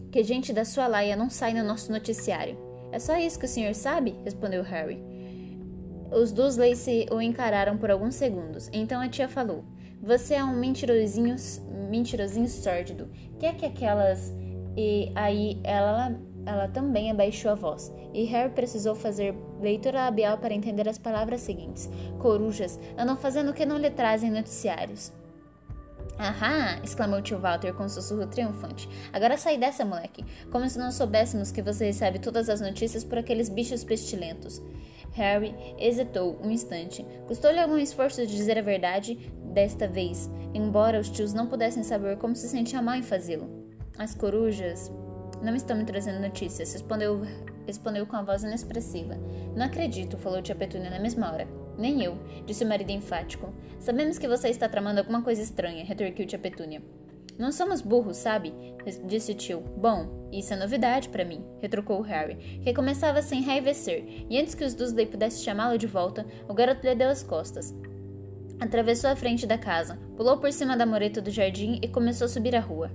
Que 0.10 0.24
gente 0.24 0.54
da 0.54 0.64
sua 0.64 0.88
laia 0.88 1.18
não 1.18 1.30
sai 1.30 1.54
no 1.54 1.66
nosso 1.66 1.92
noticiário. 1.92 2.71
É 2.92 3.00
só 3.00 3.18
isso 3.18 3.40
que 3.40 3.46
o 3.46 3.50
senhor 3.50 3.74
sabe? 3.74 4.16
respondeu 4.24 4.64
Harry. 4.64 5.02
Os 6.12 6.32
Dursley 6.32 6.76
se 6.76 7.08
o 7.10 7.22
encararam 7.22 7.78
por 7.78 7.90
alguns 7.90 8.16
segundos. 8.16 8.70
Então 8.74 9.00
a 9.00 9.08
tia 9.08 9.30
falou: 9.30 9.64
Você 10.02 10.34
é 10.34 10.44
um 10.44 10.56
mentirosinho, 10.56 11.36
mentirosinho 11.90 12.48
sórdido. 12.48 13.10
Quer 13.40 13.56
que 13.56 13.66
aquelas. 13.66 14.34
E 14.76 15.12
aí 15.16 15.60
ela, 15.64 16.20
ela 16.46 16.68
também 16.68 17.10
abaixou 17.10 17.52
a 17.52 17.56
voz. 17.56 17.94
E 18.14 18.26
Harry 18.26 18.52
precisou 18.52 18.94
fazer 18.94 19.34
leitura 19.62 20.06
labial 20.06 20.38
para 20.38 20.54
entender 20.54 20.88
as 20.90 20.98
palavras 20.98 21.42
seguintes: 21.42 21.90
Corujas 22.20 22.78
andam 22.98 23.16
fazendo 23.16 23.52
o 23.52 23.54
que 23.54 23.66
não 23.66 23.78
lhe 23.78 23.90
trazem 23.90 24.30
noticiários. 24.30 25.14
Ahá! 26.22 26.80
exclamou 26.84 27.20
tio 27.20 27.40
Walter 27.40 27.74
com 27.74 27.86
um 27.86 27.90
sussurro 27.90 28.28
triunfante. 28.28 28.88
Agora 29.12 29.38
sai 29.38 29.58
dessa, 29.58 29.84
moleque. 29.84 30.24
Como 30.52 30.70
se 30.70 30.78
não 30.78 30.92
soubéssemos 30.92 31.52
que 31.52 31.64
você 31.64 31.86
recebe 31.86 32.20
todas 32.20 32.48
as 32.48 32.62
notícias 32.62 33.04
por 33.04 33.18
aqueles 33.18 33.50
bichos 33.50 33.84
pestilentos. 33.84 34.62
Harry 35.14 35.56
hesitou 35.80 36.40
um 36.44 36.52
instante. 36.52 37.04
Custou-lhe 37.28 37.60
algum 37.60 37.76
esforço 37.76 38.22
de 38.22 38.36
dizer 38.36 38.56
a 38.60 38.62
verdade 38.62 39.16
desta 39.52 39.88
vez, 39.88 40.30
embora 40.54 41.00
os 41.00 41.10
tios 41.10 41.34
não 41.34 41.48
pudessem 41.48 41.82
saber 41.82 42.18
como 42.18 42.36
se 42.36 42.48
sentia 42.48 42.84
mal 42.84 42.94
em 42.94 43.02
fazê-lo. 43.02 43.50
As 43.98 44.14
corujas 44.14 44.92
não 45.42 45.56
estão 45.56 45.76
me 45.76 45.86
trazendo 45.86 46.20
notícias, 46.20 46.72
respondeu, 46.72 47.22
respondeu 47.66 48.06
com 48.06 48.16
a 48.16 48.22
voz 48.22 48.44
inexpressiva. 48.44 49.18
Não 49.56 49.66
acredito, 49.66 50.20
falou 50.20 50.40
tia 50.40 50.54
Petúnia 50.54 50.92
na 50.92 51.00
mesma 51.00 51.34
hora. 51.34 51.61
Nem 51.82 52.04
eu, 52.04 52.16
disse 52.46 52.64
o 52.64 52.68
marido 52.68 52.92
enfático. 52.92 53.52
Sabemos 53.80 54.20
que 54.20 54.28
você 54.28 54.50
está 54.50 54.70
tramando 54.70 55.00
alguma 55.00 55.24
coisa 55.24 55.42
estranha, 55.42 55.84
retorquiu 55.84 56.28
tia 56.28 56.38
Petúnia. 56.38 56.80
Não 57.40 57.52
somos 57.52 57.82
burros, 57.82 58.18
sabe? 58.18 58.54
disse 59.06 59.32
o 59.32 59.36
tio. 59.36 59.62
Bom, 59.78 60.30
isso 60.32 60.54
é 60.54 60.58
novidade 60.58 61.10
para 61.10 61.26
mim, 61.26 61.44
retrucou 61.60 62.00
Harry, 62.02 62.60
que 62.64 62.72
começava 62.72 63.18
a 63.18 63.22
se 63.24 63.36
enraivecer, 63.36 64.28
e 64.30 64.40
antes 64.40 64.54
que 64.54 64.64
os 64.64 64.76
Dursley 64.76 65.08
pudessem 65.08 65.44
chamá-lo 65.44 65.76
de 65.76 65.88
volta, 65.88 66.24
o 66.48 66.54
garoto 66.54 66.86
lhe 66.86 66.94
deu 66.94 67.10
as 67.10 67.24
costas. 67.24 67.74
Atravessou 68.60 69.10
a 69.10 69.16
frente 69.16 69.48
da 69.48 69.58
casa, 69.58 69.98
pulou 70.16 70.38
por 70.38 70.54
cima 70.54 70.78
da 70.78 70.86
mureta 70.86 71.20
do 71.20 71.32
jardim 71.32 71.80
e 71.82 71.88
começou 71.88 72.26
a 72.26 72.30
subir 72.30 72.56
a 72.56 72.60
rua. 72.60 72.92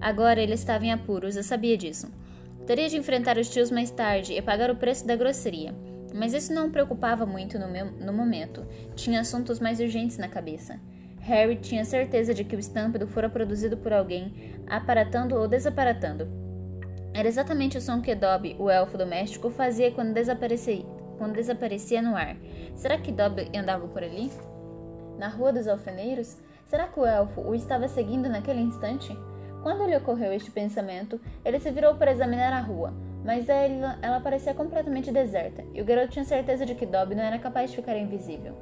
Agora 0.00 0.40
ele 0.40 0.54
estava 0.54 0.86
em 0.86 0.92
apuros, 0.92 1.34
eu 1.34 1.42
sabia 1.42 1.76
disso. 1.76 2.06
Teria 2.64 2.88
de 2.88 2.96
enfrentar 2.96 3.38
os 3.38 3.48
tios 3.50 3.72
mais 3.72 3.90
tarde 3.90 4.34
e 4.34 4.40
pagar 4.40 4.70
o 4.70 4.76
preço 4.76 5.04
da 5.04 5.16
grosseria. 5.16 5.74
Mas 6.14 6.32
isso 6.32 6.54
não 6.54 6.70
preocupava 6.70 7.26
muito 7.26 7.58
no, 7.58 7.66
meu, 7.66 7.86
no 7.86 8.12
momento. 8.12 8.64
Tinha 8.94 9.20
assuntos 9.20 9.58
mais 9.58 9.80
urgentes 9.80 10.16
na 10.16 10.28
cabeça. 10.28 10.78
Harry 11.18 11.56
tinha 11.56 11.84
certeza 11.84 12.32
de 12.32 12.44
que 12.44 12.54
o 12.54 12.58
estampido 12.58 13.08
fora 13.08 13.28
produzido 13.28 13.76
por 13.76 13.92
alguém, 13.92 14.54
aparatando 14.68 15.34
ou 15.34 15.48
desaparatando. 15.48 16.28
Era 17.12 17.26
exatamente 17.26 17.78
o 17.78 17.80
som 17.80 18.00
que 18.00 18.14
Dobby, 18.14 18.54
o 18.60 18.70
elfo 18.70 18.96
doméstico, 18.96 19.50
fazia 19.50 19.90
quando 19.90 20.14
desaparecia, 20.14 20.84
quando 21.18 21.34
desaparecia 21.34 22.00
no 22.00 22.14
ar. 22.14 22.36
Será 22.76 22.96
que 22.96 23.10
Dobby 23.10 23.50
andava 23.56 23.88
por 23.88 24.04
ali? 24.04 24.30
Na 25.18 25.26
Rua 25.28 25.52
dos 25.52 25.66
Alfeneiros? 25.66 26.36
Será 26.66 26.86
que 26.86 27.00
o 27.00 27.06
elfo 27.06 27.40
o 27.40 27.56
estava 27.56 27.88
seguindo 27.88 28.28
naquele 28.28 28.60
instante? 28.60 29.16
Quando 29.64 29.86
lhe 29.86 29.96
ocorreu 29.96 30.32
este 30.32 30.50
pensamento, 30.50 31.20
ele 31.44 31.58
se 31.58 31.70
virou 31.72 31.94
para 31.96 32.12
examinar 32.12 32.52
a 32.52 32.60
rua, 32.60 32.92
mas 33.24 33.48
ela, 33.48 33.98
ela 34.02 34.20
parecia 34.20 34.52
completamente 34.52 35.10
deserta, 35.10 35.64
e 35.72 35.80
o 35.80 35.84
garoto 35.84 36.12
tinha 36.12 36.24
certeza 36.24 36.66
de 36.66 36.74
que 36.74 36.84
Dobby 36.84 37.14
não 37.14 37.22
era 37.22 37.38
capaz 37.38 37.70
de 37.70 37.76
ficar 37.76 37.96
invisível. 37.96 38.54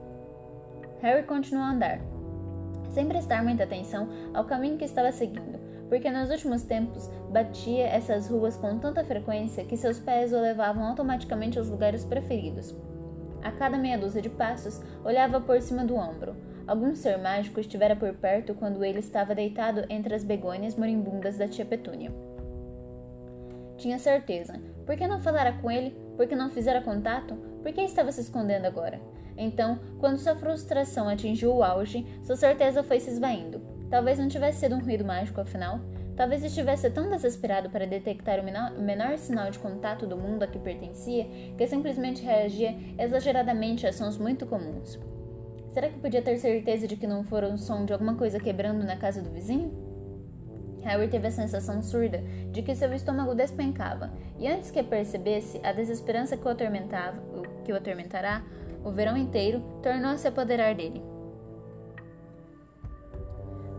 Harry 1.03 1.25
continuou 1.25 1.65
a 1.65 1.71
andar, 1.71 2.01
sem 2.91 3.09
prestar 3.09 3.43
muita 3.43 3.65
atenção 3.65 4.09
ao 4.33 4.45
caminho 4.45 4.79
que 4.79 4.85
estava 4.85 5.11
seguindo, 5.11 5.59
porque 5.89 6.11
nos 6.11 6.31
últimos 6.31 6.63
tempos 6.63 7.11
batia 7.31 7.87
essas 7.87 8.29
ruas 8.29 8.57
com 8.57 8.79
tanta 8.79 9.05
frequência 9.05 9.65
que 9.65 9.77
seus 9.77 9.99
pés 9.99 10.33
o 10.33 10.41
levavam 10.41 10.85
automaticamente 10.85 11.59
aos 11.59 11.69
lugares 11.69 12.05
preferidos. 12.05 12.75
A 13.43 13.51
cada 13.51 13.77
meia 13.77 13.99
dúzia 13.99 14.23
de 14.23 14.31
passos, 14.31 14.81
olhava 15.05 15.41
por 15.41 15.61
cima 15.61 15.85
do 15.85 15.97
ombro. 15.97 16.37
Algum 16.65 16.95
ser 16.95 17.19
mágico 17.19 17.59
estivera 17.59 17.97
por 17.97 18.15
perto 18.15 18.55
quando 18.55 18.85
ele 18.85 19.01
estava 19.01 19.35
deitado 19.35 19.85
entre 19.91 20.15
as 20.15 20.23
begônias 20.23 20.77
moribundas 20.77 21.39
da 21.39 21.49
tia 21.49 21.65
Petúnia. 21.65 22.13
Tinha 23.83 23.99
certeza. 23.99 24.55
Por 24.87 24.97
que 24.97 25.09
não 25.09 25.19
falara 25.19 25.55
com 25.55 25.69
ele? 25.69 25.91
Por 26.17 26.29
que 26.29 26.37
não 26.37 26.49
fizera 26.49 26.81
contato? 26.81 27.35
Por 27.65 27.73
que 27.73 27.81
estava 27.81 28.13
se 28.13 28.21
escondendo 28.21 28.65
agora? 28.65 29.01
Então, 29.37 29.81
quando 29.99 30.19
sua 30.19 30.37
frustração 30.37 31.09
atingiu 31.09 31.53
o 31.53 31.65
auge, 31.65 32.07
sua 32.23 32.37
certeza 32.37 32.85
foi 32.85 33.01
se 33.01 33.11
esvaindo. 33.11 33.61
Talvez 33.91 34.21
não 34.21 34.29
tivesse 34.29 34.61
sido 34.61 34.77
um 34.77 34.79
ruído 34.79 35.05
mágico, 35.05 35.41
afinal. 35.41 35.81
Talvez 36.15 36.45
estivesse 36.45 36.89
tão 36.91 37.11
desesperado 37.11 37.71
para 37.71 37.85
detectar 37.85 38.39
o 38.39 38.45
menor, 38.45 38.71
menor, 38.79 39.19
sinal 39.19 39.51
de 39.51 39.59
contato 39.59 40.07
do 40.07 40.17
mundo 40.17 40.45
a 40.45 40.47
que 40.47 40.61
pertencia 40.61 41.27
que 41.59 41.67
simplesmente 41.67 42.23
reagia 42.23 42.77
exageradamente 42.97 43.85
a 43.85 43.93
sons 43.93 44.17
muito 44.17 44.47
comuns. 44.47 44.97
Será 45.73 45.89
que 45.89 45.99
podia 45.99 46.23
ter 46.23 46.39
certeza 46.39 46.87
de 46.87 46.97
que 46.97 47.09
não 47.09 47.25
fora 47.25 47.49
o 47.49 47.59
som 47.59 47.85
de 47.85 47.93
alguma 47.93 48.15
coisa 48.15 48.39
quebrando 48.39 48.85
na 48.85 48.97
casa 48.97 49.21
do 49.21 49.31
vizinho? 49.31 49.92
Harry 50.83 51.09
teve 51.09 51.29
a 51.29 51.31
sensação 51.31 51.83
surda 51.83 52.23
de 52.51 52.63
que 52.63 52.75
seu 52.75 52.93
estômago 52.93 53.35
despencava, 53.35 54.13
e 54.39 54.49
antes 54.49 54.71
que 54.71 54.83
percebesse 54.83 55.61
a 55.65 55.73
desesperança 55.73 56.37
que 56.37 56.47
o, 56.47 56.51
atormentava, 56.51 57.23
que 57.65 57.73
o 57.73 57.77
atormentará 57.77 58.43
o 58.85 58.91
verão 58.91 59.17
inteiro, 59.17 59.61
tornou-se 59.83 60.27
apoderar 60.27 60.75
dele. 60.75 61.03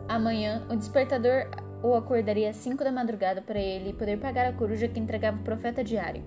Amanhã, 0.07 0.65
o 0.69 0.75
despertador 0.75 1.47
o 1.81 1.93
acordaria 1.95 2.49
às 2.49 2.55
cinco 2.55 2.83
da 2.83 2.91
madrugada 2.91 3.41
para 3.41 3.59
ele 3.59 3.93
poder 3.93 4.17
pagar 4.17 4.45
a 4.45 4.53
coruja 4.53 4.87
que 4.87 4.99
entregava 4.99 5.37
o 5.37 5.43
profeta 5.43 5.83
diário. 5.83 6.23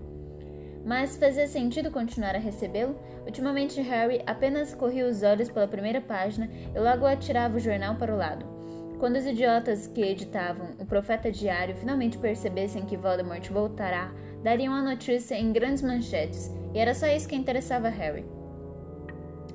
Mas 0.84 1.16
fazia 1.16 1.48
sentido 1.48 1.90
continuar 1.90 2.36
a 2.36 2.38
recebê-lo? 2.38 2.96
Ultimamente, 3.24 3.80
Harry 3.80 4.22
apenas 4.26 4.74
corria 4.74 5.06
os 5.06 5.22
olhos 5.22 5.50
pela 5.50 5.66
primeira 5.66 6.00
página 6.00 6.48
e 6.74 6.78
logo 6.78 7.06
atirava 7.06 7.56
o 7.56 7.60
jornal 7.60 7.96
para 7.96 8.14
o 8.14 8.16
lado. 8.16 8.55
Quando 8.98 9.16
os 9.16 9.26
idiotas 9.26 9.86
que 9.86 10.00
editavam 10.00 10.70
o 10.78 10.86
Profeta 10.86 11.30
Diário 11.30 11.76
finalmente 11.76 12.16
percebessem 12.16 12.86
que 12.86 12.96
Voldemort 12.96 13.46
voltará, 13.50 14.10
dariam 14.42 14.72
a 14.72 14.82
notícia 14.82 15.34
em 15.34 15.52
grandes 15.52 15.82
manchetes, 15.82 16.50
e 16.72 16.78
era 16.78 16.94
só 16.94 17.06
isso 17.06 17.28
que 17.28 17.36
interessava 17.36 17.90
Harry. 17.90 18.24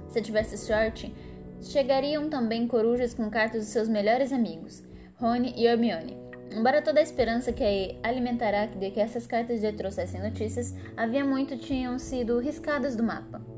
Se 0.10 0.22
tivesse 0.22 0.58
sorte, 0.58 1.14
chegariam 1.60 2.30
também 2.30 2.68
corujas 2.68 3.16
com 3.16 3.32
cartas 3.32 3.62
dos 3.62 3.70
seus 3.70 3.90
melhores 3.90 4.32
amigos, 4.32 4.84
Rony 5.16 5.54
e 5.58 5.66
Hermione. 5.66 6.18
Embora 6.52 6.82
toda 6.82 7.00
a 7.00 7.04
esperança 7.04 7.52
que 7.52 7.98
alimentará 8.04 8.66
de 8.68 8.92
que 8.92 9.00
essas 9.00 9.26
cartas 9.26 9.64
lhe 9.64 9.72
trouxessem 9.72 10.22
notícias, 10.22 10.76
havia 10.96 11.26
muito 11.26 11.58
tinham 11.58 11.98
sido 11.98 12.40
riscadas 12.40 12.96
do 12.96 13.04
mapa. 13.04 13.51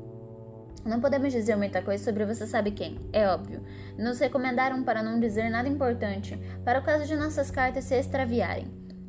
Não 0.84 1.00
podemos 1.00 1.32
dizer 1.32 1.56
muita 1.56 1.80
coisa 1.80 2.04
sobre 2.04 2.26
você 2.26 2.46
sabe 2.46 2.70
quem, 2.70 2.98
é 3.10 3.26
óbvio. 3.26 3.62
Nos 3.98 4.20
recomendaram 4.20 4.84
para 4.84 5.02
não 5.02 5.18
dizer 5.18 5.48
nada 5.48 5.66
importante, 5.66 6.38
para 6.62 6.78
o 6.78 6.82
caso 6.82 7.06
de 7.06 7.16
nossas 7.16 7.50
cartas 7.50 7.84
se 7.84 7.94
extraviarem. 7.94 8.66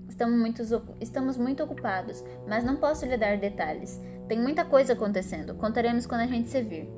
Estamos 0.08 0.40
muito, 0.40 0.62
estamos 1.02 1.38
muito 1.38 1.62
ocupados, 1.62 2.24
mas 2.48 2.64
não 2.64 2.78
posso 2.78 3.06
lhe 3.06 3.18
dar 3.18 3.38
detalhes. 3.38 4.02
Tem 4.30 4.40
muita 4.40 4.64
coisa 4.64 4.94
acontecendo, 4.94 5.54
contaremos 5.56 6.06
quando 6.06 6.22
a 6.22 6.28
gente 6.28 6.48
se 6.48 6.62
vir. 6.62 6.90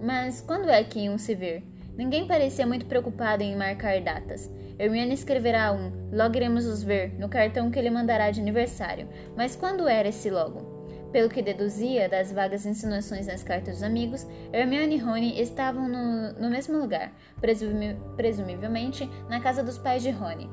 Mas 0.00 0.40
quando 0.40 0.70
é 0.70 0.82
que 0.82 1.00
iam 1.00 1.18
se 1.18 1.34
ver? 1.34 1.62
Ninguém 1.94 2.26
parecia 2.26 2.66
muito 2.66 2.86
preocupado 2.86 3.42
em 3.42 3.54
marcar 3.54 4.00
datas. 4.00 4.50
Hermione 4.78 5.12
escreverá 5.12 5.72
um, 5.72 5.92
logo 6.10 6.34
iremos 6.36 6.64
os 6.64 6.82
ver, 6.82 7.12
no 7.18 7.28
cartão 7.28 7.70
que 7.70 7.78
ele 7.78 7.90
mandará 7.90 8.30
de 8.30 8.40
aniversário. 8.40 9.08
Mas 9.36 9.54
quando 9.54 9.86
era 9.86 10.08
esse 10.08 10.30
logo? 10.30 10.73
Pelo 11.14 11.28
que 11.28 11.40
deduzia 11.40 12.08
das 12.08 12.32
vagas 12.32 12.66
insinuações 12.66 13.28
nas 13.28 13.44
cartas 13.44 13.74
dos 13.74 13.84
amigos, 13.84 14.26
Hermione 14.52 14.96
e 14.96 14.98
Rony 14.98 15.40
estavam 15.40 15.88
no, 15.88 16.32
no 16.32 16.50
mesmo 16.50 16.76
lugar, 16.76 17.12
presumi 17.40 17.96
presumivelmente 18.16 19.08
na 19.28 19.38
casa 19.40 19.62
dos 19.62 19.78
pais 19.78 20.02
de 20.02 20.10
Rony. 20.10 20.50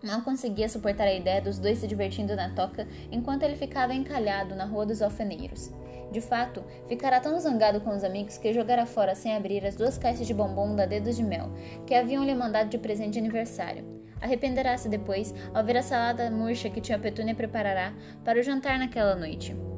Não 0.00 0.20
conseguia 0.20 0.68
suportar 0.68 1.08
a 1.08 1.12
ideia 1.12 1.42
dos 1.42 1.58
dois 1.58 1.78
se 1.78 1.88
divertindo 1.88 2.36
na 2.36 2.50
toca 2.50 2.86
enquanto 3.10 3.42
ele 3.42 3.56
ficava 3.56 3.92
encalhado 3.92 4.54
na 4.54 4.66
Rua 4.66 4.86
dos 4.86 5.02
Alfeneiros. 5.02 5.72
De 6.12 6.20
fato, 6.20 6.62
ficara 6.86 7.18
tão 7.18 7.40
zangado 7.40 7.80
com 7.80 7.90
os 7.90 8.04
amigos 8.04 8.38
que 8.38 8.52
jogara 8.52 8.86
fora 8.86 9.16
sem 9.16 9.34
abrir 9.34 9.66
as 9.66 9.74
duas 9.74 9.98
caixas 9.98 10.28
de 10.28 10.32
bombom 10.32 10.76
da 10.76 10.86
Dedos 10.86 11.16
de 11.16 11.24
Mel, 11.24 11.50
que 11.88 11.94
haviam 11.96 12.24
lhe 12.24 12.36
mandado 12.36 12.70
de 12.70 12.78
presente 12.78 13.14
de 13.14 13.18
aniversário. 13.18 13.84
Arrependerá-se 14.20 14.88
depois 14.88 15.34
ao 15.52 15.64
ver 15.64 15.78
a 15.78 15.82
salada 15.82 16.30
murcha 16.30 16.70
que 16.70 16.80
tia 16.80 17.00
Petúnia 17.00 17.34
preparará 17.34 17.92
para 18.24 18.38
o 18.38 18.42
jantar 18.44 18.78
naquela 18.78 19.16
noite. 19.16 19.71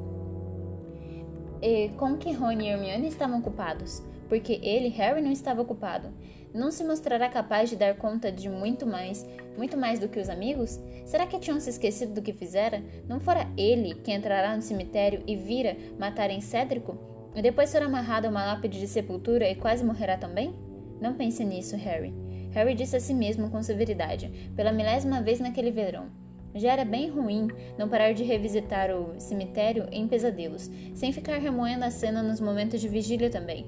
E 1.67 1.89
com 1.97 2.15
que 2.15 2.31
Rony 2.31 2.65
e 2.65 2.69
Hermione 2.69 3.07
estavam 3.07 3.39
ocupados? 3.39 4.03
Porque 4.29 4.59
ele, 4.61 4.87
Harry, 4.89 5.19
não 5.19 5.31
estava 5.31 5.63
ocupado. 5.63 6.13
Não 6.53 6.69
se 6.69 6.83
mostrará 6.83 7.27
capaz 7.27 7.71
de 7.71 7.75
dar 7.75 7.95
conta 7.95 8.31
de 8.31 8.47
muito 8.47 8.85
mais, 8.85 9.27
muito 9.57 9.75
mais 9.75 9.97
do 9.97 10.07
que 10.07 10.19
os 10.19 10.29
amigos? 10.29 10.79
Será 11.07 11.25
que 11.25 11.39
tinham 11.39 11.59
se 11.59 11.71
esquecido 11.71 12.13
do 12.13 12.21
que 12.21 12.33
fizera? 12.33 12.83
Não 13.09 13.19
fora 13.19 13.47
ele 13.57 13.95
que 13.95 14.13
entrará 14.13 14.55
no 14.55 14.61
cemitério 14.61 15.23
e 15.25 15.35
vira 15.35 15.75
matarem 15.97 16.39
Cédrico? 16.39 16.99
E 17.35 17.41
depois 17.41 17.71
será 17.71 17.87
amarrado 17.87 18.27
a 18.27 18.29
uma 18.29 18.45
lápide 18.45 18.79
de 18.79 18.87
sepultura 18.87 19.49
e 19.49 19.55
quase 19.55 19.83
morrerá 19.83 20.19
também? 20.19 20.53
Não 21.01 21.15
pense 21.15 21.43
nisso, 21.43 21.75
Harry. 21.77 22.13
Harry 22.51 22.75
disse 22.75 22.95
a 22.95 22.99
si 22.99 23.11
mesmo 23.15 23.49
com 23.49 23.63
severidade, 23.63 24.51
pela 24.55 24.71
milésima 24.71 25.19
vez 25.19 25.39
naquele 25.39 25.71
verão. 25.71 26.11
Já 26.55 26.71
era 26.71 26.85
bem 26.85 27.09
ruim 27.09 27.49
não 27.77 27.89
parar 27.89 28.13
de 28.13 28.23
revisitar 28.23 28.89
o 28.89 29.19
cemitério 29.19 29.87
em 29.91 30.07
pesadelos, 30.07 30.71
sem 30.93 31.11
ficar 31.11 31.37
remoendo 31.37 31.83
a 31.83 31.91
cena 31.91 32.23
nos 32.23 32.39
momentos 32.39 32.79
de 32.79 32.87
vigília 32.87 33.29
também. 33.29 33.65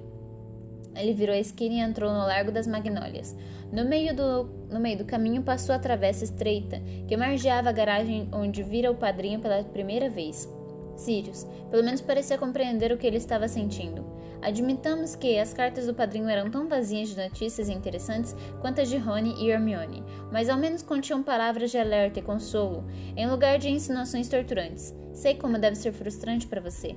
Ele 0.95 1.13
virou 1.13 1.35
a 1.35 1.39
esquina 1.39 1.75
e 1.75 1.79
entrou 1.79 2.11
no 2.11 2.19
Largo 2.19 2.51
das 2.51 2.65
Magnólias. 2.65 3.35
No 3.71 3.83
meio 3.83 4.15
do, 4.15 4.45
no 4.71 4.79
meio 4.79 4.99
do 4.99 5.05
caminho 5.05 5.43
passou 5.43 5.75
a 5.75 5.79
travessa 5.79 6.23
estreita, 6.23 6.81
que 7.07 7.17
margeava 7.17 7.69
a 7.69 7.73
garagem 7.73 8.29
onde 8.31 8.63
vira 8.63 8.89
o 8.89 8.95
padrinho 8.95 9.41
pela 9.41 9.63
primeira 9.63 10.09
vez. 10.09 10.49
Sirius, 10.95 11.45
pelo 11.69 11.83
menos 11.83 12.01
parecia 12.01 12.37
compreender 12.37 12.91
o 12.91 12.97
que 12.97 13.05
ele 13.05 13.17
estava 13.17 13.47
sentindo. 13.47 14.03
Admitamos 14.47 15.13
que 15.13 15.37
as 15.37 15.53
cartas 15.53 15.87
do 15.87 15.93
padrinho 15.93 16.29
eram 16.29 16.49
tão 16.49 16.69
vazias 16.69 17.09
de 17.09 17.21
notícias 17.21 17.67
interessantes 17.67 18.33
quanto 18.61 18.79
as 18.79 18.87
de 18.87 18.95
Rony 18.95 19.35
e 19.37 19.51
Hermione, 19.51 20.01
mas 20.31 20.47
ao 20.47 20.57
menos 20.57 20.81
continham 20.81 21.21
palavras 21.21 21.69
de 21.69 21.77
alerta 21.77 22.19
e 22.19 22.21
consolo, 22.21 22.85
em 23.17 23.29
lugar 23.29 23.59
de 23.59 23.69
insinuações 23.69 24.29
torturantes. 24.29 24.95
Sei 25.11 25.35
como 25.35 25.59
deve 25.59 25.75
ser 25.75 25.91
frustrante 25.91 26.47
para 26.47 26.61
você. 26.61 26.95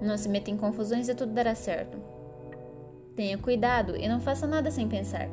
Não 0.00 0.16
se 0.16 0.26
meta 0.26 0.50
em 0.50 0.56
confusões 0.56 1.06
e 1.10 1.14
tudo 1.14 1.34
dará 1.34 1.54
certo. 1.54 1.98
Tenha 3.14 3.36
cuidado 3.36 3.94
e 3.94 4.08
não 4.08 4.18
faça 4.18 4.46
nada 4.46 4.70
sem 4.70 4.88
pensar. 4.88 5.28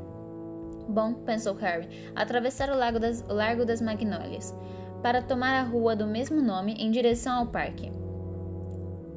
Bom, 0.90 1.14
pensou 1.14 1.56
Harry, 1.56 2.12
atravessar 2.14 2.70
o, 2.72 2.76
lago 2.76 3.00
das, 3.00 3.22
o 3.22 3.34
Largo 3.34 3.64
das 3.64 3.80
Magnólias, 3.80 4.54
para 5.02 5.22
tomar 5.22 5.62
a 5.62 5.64
rua 5.64 5.96
do 5.96 6.06
mesmo 6.06 6.42
nome 6.42 6.74
em 6.74 6.92
direção 6.92 7.38
ao 7.40 7.48
parque 7.48 8.03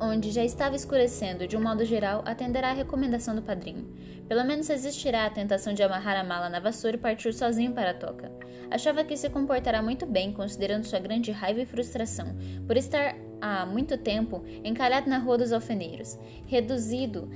onde 0.00 0.30
já 0.30 0.44
estava 0.44 0.76
escurecendo, 0.76 1.46
de 1.46 1.56
um 1.56 1.62
modo 1.62 1.84
geral, 1.84 2.22
atenderá 2.24 2.70
à 2.70 2.72
recomendação 2.72 3.34
do 3.34 3.42
padrinho. 3.42 3.86
Pelo 4.28 4.44
menos 4.44 4.68
resistirá 4.68 5.26
à 5.26 5.30
tentação 5.30 5.72
de 5.72 5.82
amarrar 5.82 6.16
a 6.16 6.24
mala 6.24 6.48
na 6.48 6.60
vassoura 6.60 6.96
e 6.96 7.00
partir 7.00 7.32
sozinho 7.32 7.72
para 7.72 7.90
a 7.90 7.94
toca. 7.94 8.30
Achava 8.70 9.04
que 9.04 9.16
se 9.16 9.30
comportará 9.30 9.80
muito 9.80 10.04
bem, 10.04 10.32
considerando 10.32 10.84
sua 10.84 10.98
grande 10.98 11.30
raiva 11.30 11.60
e 11.60 11.66
frustração, 11.66 12.34
por 12.66 12.76
estar 12.76 13.16
há 13.40 13.64
muito 13.64 13.96
tempo 13.96 14.44
encalhado 14.64 15.08
na 15.08 15.18
Rua 15.18 15.38
dos 15.38 15.52
Alfeneiros, 15.52 16.18
reduzido 16.46 17.30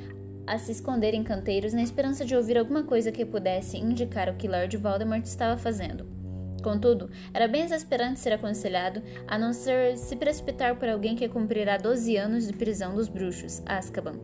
a 0.46 0.58
se 0.58 0.72
esconder 0.72 1.14
em 1.14 1.22
canteiros 1.22 1.72
na 1.72 1.82
esperança 1.82 2.24
de 2.24 2.34
ouvir 2.34 2.58
alguma 2.58 2.82
coisa 2.82 3.12
que 3.12 3.24
pudesse 3.24 3.78
indicar 3.78 4.28
o 4.28 4.34
que 4.34 4.48
Lord 4.48 4.76
Voldemort 4.76 5.24
estava 5.24 5.56
fazendo. 5.56 6.19
Contudo, 6.60 7.10
era 7.32 7.48
bem 7.48 7.62
exasperante 7.62 8.20
ser 8.20 8.32
aconselhado 8.32 9.02
a 9.26 9.38
não 9.38 9.52
ser 9.52 9.96
se 9.96 10.14
precipitar 10.16 10.76
por 10.76 10.88
alguém 10.88 11.16
que 11.16 11.28
cumprirá 11.28 11.76
12 11.76 12.16
anos 12.16 12.46
de 12.46 12.52
prisão 12.52 12.94
dos 12.94 13.08
bruxos, 13.08 13.62
Azkaban. 13.66 14.18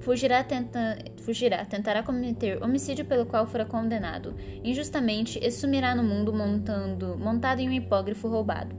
Fugirá, 0.00 0.42
tenta, 0.42 0.98
fugirá, 1.18 1.64
tentará 1.64 2.02
cometer 2.02 2.60
homicídio 2.60 3.04
pelo 3.04 3.24
qual 3.24 3.46
fora 3.46 3.64
condenado, 3.64 4.34
injustamente, 4.64 5.38
e 5.40 5.50
sumirá 5.50 5.94
no 5.94 6.02
mundo 6.02 6.32
montando, 6.32 7.16
montado 7.16 7.60
em 7.60 7.68
um 7.68 7.72
hipógrafo 7.72 8.26
roubado. 8.26 8.74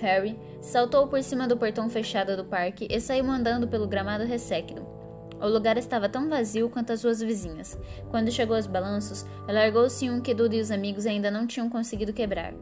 Harry 0.00 0.36
saltou 0.60 1.06
por 1.06 1.22
cima 1.22 1.46
do 1.46 1.56
portão 1.56 1.88
fechado 1.88 2.36
do 2.36 2.44
parque 2.44 2.88
e 2.90 3.00
saiu 3.00 3.30
andando 3.30 3.68
pelo 3.68 3.86
gramado 3.86 4.24
ressequido. 4.24 4.95
O 5.40 5.48
lugar 5.48 5.76
estava 5.76 6.08
tão 6.08 6.28
vazio 6.28 6.70
quanto 6.70 6.92
as 6.92 7.00
suas 7.00 7.20
vizinhas. 7.20 7.78
Quando 8.10 8.32
chegou 8.32 8.56
aos 8.56 8.66
balanços, 8.66 9.26
largou-se 9.46 10.08
um 10.08 10.20
que 10.20 10.34
Duda 10.34 10.56
e 10.56 10.60
os 10.60 10.70
amigos 10.70 11.06
ainda 11.06 11.30
não 11.30 11.46
tinham 11.46 11.68
conseguido 11.68 12.12
quebrar. 12.12 12.54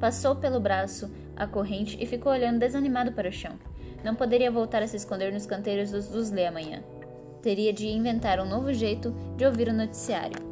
Passou 0.00 0.34
pelo 0.36 0.58
braço 0.58 1.10
a 1.36 1.46
corrente 1.46 1.96
e 2.00 2.06
ficou 2.06 2.32
olhando 2.32 2.58
desanimado 2.58 3.12
para 3.12 3.28
o 3.28 3.32
chão. 3.32 3.58
Não 4.02 4.14
poderia 4.14 4.50
voltar 4.50 4.82
a 4.82 4.86
se 4.86 4.96
esconder 4.96 5.32
nos 5.32 5.46
canteiros 5.46 5.90
dos 5.90 6.08
Dursley 6.08 6.46
amanhã. 6.46 6.82
Teria 7.42 7.72
de 7.72 7.88
inventar 7.88 8.40
um 8.40 8.48
novo 8.48 8.72
jeito 8.72 9.14
de 9.36 9.44
ouvir 9.44 9.68
o 9.68 9.72
noticiário. 9.72 10.42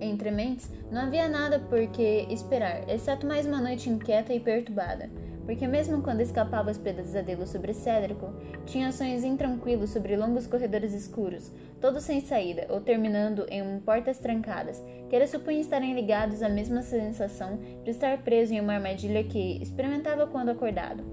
Entre 0.00 0.30
mentes, 0.30 0.70
não 0.90 1.02
havia 1.02 1.28
nada 1.28 1.58
por 1.58 1.86
que 1.88 2.26
esperar, 2.30 2.88
exceto 2.88 3.26
mais 3.26 3.46
uma 3.46 3.60
noite 3.60 3.88
inquieta 3.88 4.32
e 4.32 4.40
perturbada 4.40 5.10
porque 5.46 5.66
mesmo 5.68 6.02
quando 6.02 6.20
escapava 6.20 6.68
aos 6.70 6.76
pesadelos 6.76 7.50
sobre 7.50 7.72
Cédrico, 7.72 8.34
tinha 8.66 8.90
sonhos 8.90 9.22
intranquilos 9.22 9.90
sobre 9.90 10.16
longos 10.16 10.46
corredores 10.46 10.92
escuros, 10.92 11.52
todos 11.80 12.02
sem 12.02 12.20
saída 12.20 12.66
ou 12.68 12.80
terminando 12.80 13.46
em 13.48 13.78
portas 13.80 14.18
trancadas, 14.18 14.84
que 15.08 15.14
ele 15.14 15.26
supunha 15.28 15.60
estarem 15.60 15.94
ligados 15.94 16.42
à 16.42 16.48
mesma 16.48 16.82
sensação 16.82 17.60
de 17.84 17.90
estar 17.90 18.18
preso 18.18 18.52
em 18.52 18.60
uma 18.60 18.74
armadilha 18.74 19.22
que 19.22 19.62
experimentava 19.62 20.26
quando 20.26 20.50
acordado. 20.50 21.04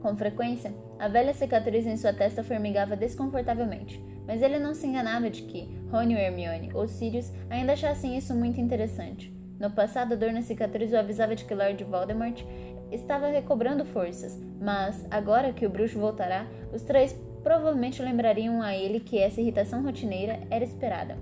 Com 0.00 0.16
frequência, 0.16 0.72
a 1.00 1.08
velha 1.08 1.34
cicatriz 1.34 1.84
em 1.84 1.96
sua 1.96 2.12
testa 2.12 2.44
formigava 2.44 2.94
desconfortavelmente, 2.94 4.00
mas 4.24 4.40
ele 4.40 4.60
não 4.60 4.72
se 4.72 4.86
enganava 4.86 5.28
de 5.28 5.42
que 5.42 5.68
Rony 5.90 6.14
ou 6.14 6.20
Hermione 6.20 6.70
ou 6.74 6.86
Sirius 6.86 7.32
ainda 7.50 7.72
achassem 7.72 8.16
isso 8.16 8.32
muito 8.34 8.60
interessante. 8.60 9.34
No 9.58 9.70
passado, 9.70 10.12
a 10.12 10.16
dor 10.16 10.32
na 10.32 10.42
cicatriz 10.42 10.92
o 10.92 10.96
avisava 10.96 11.34
de 11.34 11.44
que 11.44 11.54
Lord 11.54 11.82
Voldemort 11.84 12.44
estava 12.90 13.28
recobrando 13.28 13.84
forças, 13.84 14.38
mas, 14.60 15.06
agora 15.10 15.52
que 15.52 15.66
o 15.66 15.70
bruxo 15.70 15.98
voltará, 15.98 16.46
os 16.72 16.82
três 16.82 17.18
provavelmente 17.42 18.02
lembrariam 18.02 18.60
a 18.60 18.74
ele 18.74 19.00
que 19.00 19.18
essa 19.18 19.40
irritação 19.40 19.82
rotineira 19.82 20.40
era 20.50 20.64
esperada. 20.64 21.16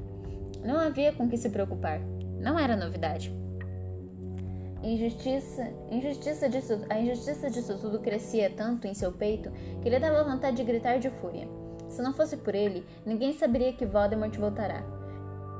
Não 0.64 0.78
havia 0.78 1.12
com 1.12 1.28
que 1.28 1.36
se 1.36 1.50
preocupar. 1.50 2.00
Não 2.40 2.58
era 2.58 2.76
novidade. 2.76 3.34
Injustiça, 4.82 5.70
injustiça 5.90 6.48
disso, 6.48 6.78
a 6.90 6.98
injustiça 6.98 7.50
disso 7.50 7.78
tudo 7.78 8.00
crescia 8.00 8.50
tanto 8.50 8.86
em 8.86 8.92
seu 8.92 9.10
peito 9.12 9.50
que 9.82 9.88
lhe 9.88 9.98
dava 9.98 10.24
vontade 10.24 10.58
de 10.58 10.64
gritar 10.64 10.98
de 10.98 11.08
fúria. 11.08 11.48
Se 11.88 12.02
não 12.02 12.12
fosse 12.12 12.36
por 12.36 12.54
ele, 12.54 12.84
ninguém 13.06 13.32
saberia 13.32 13.72
que 13.72 13.86
Voldemort 13.86 14.36
voltará. 14.36 14.82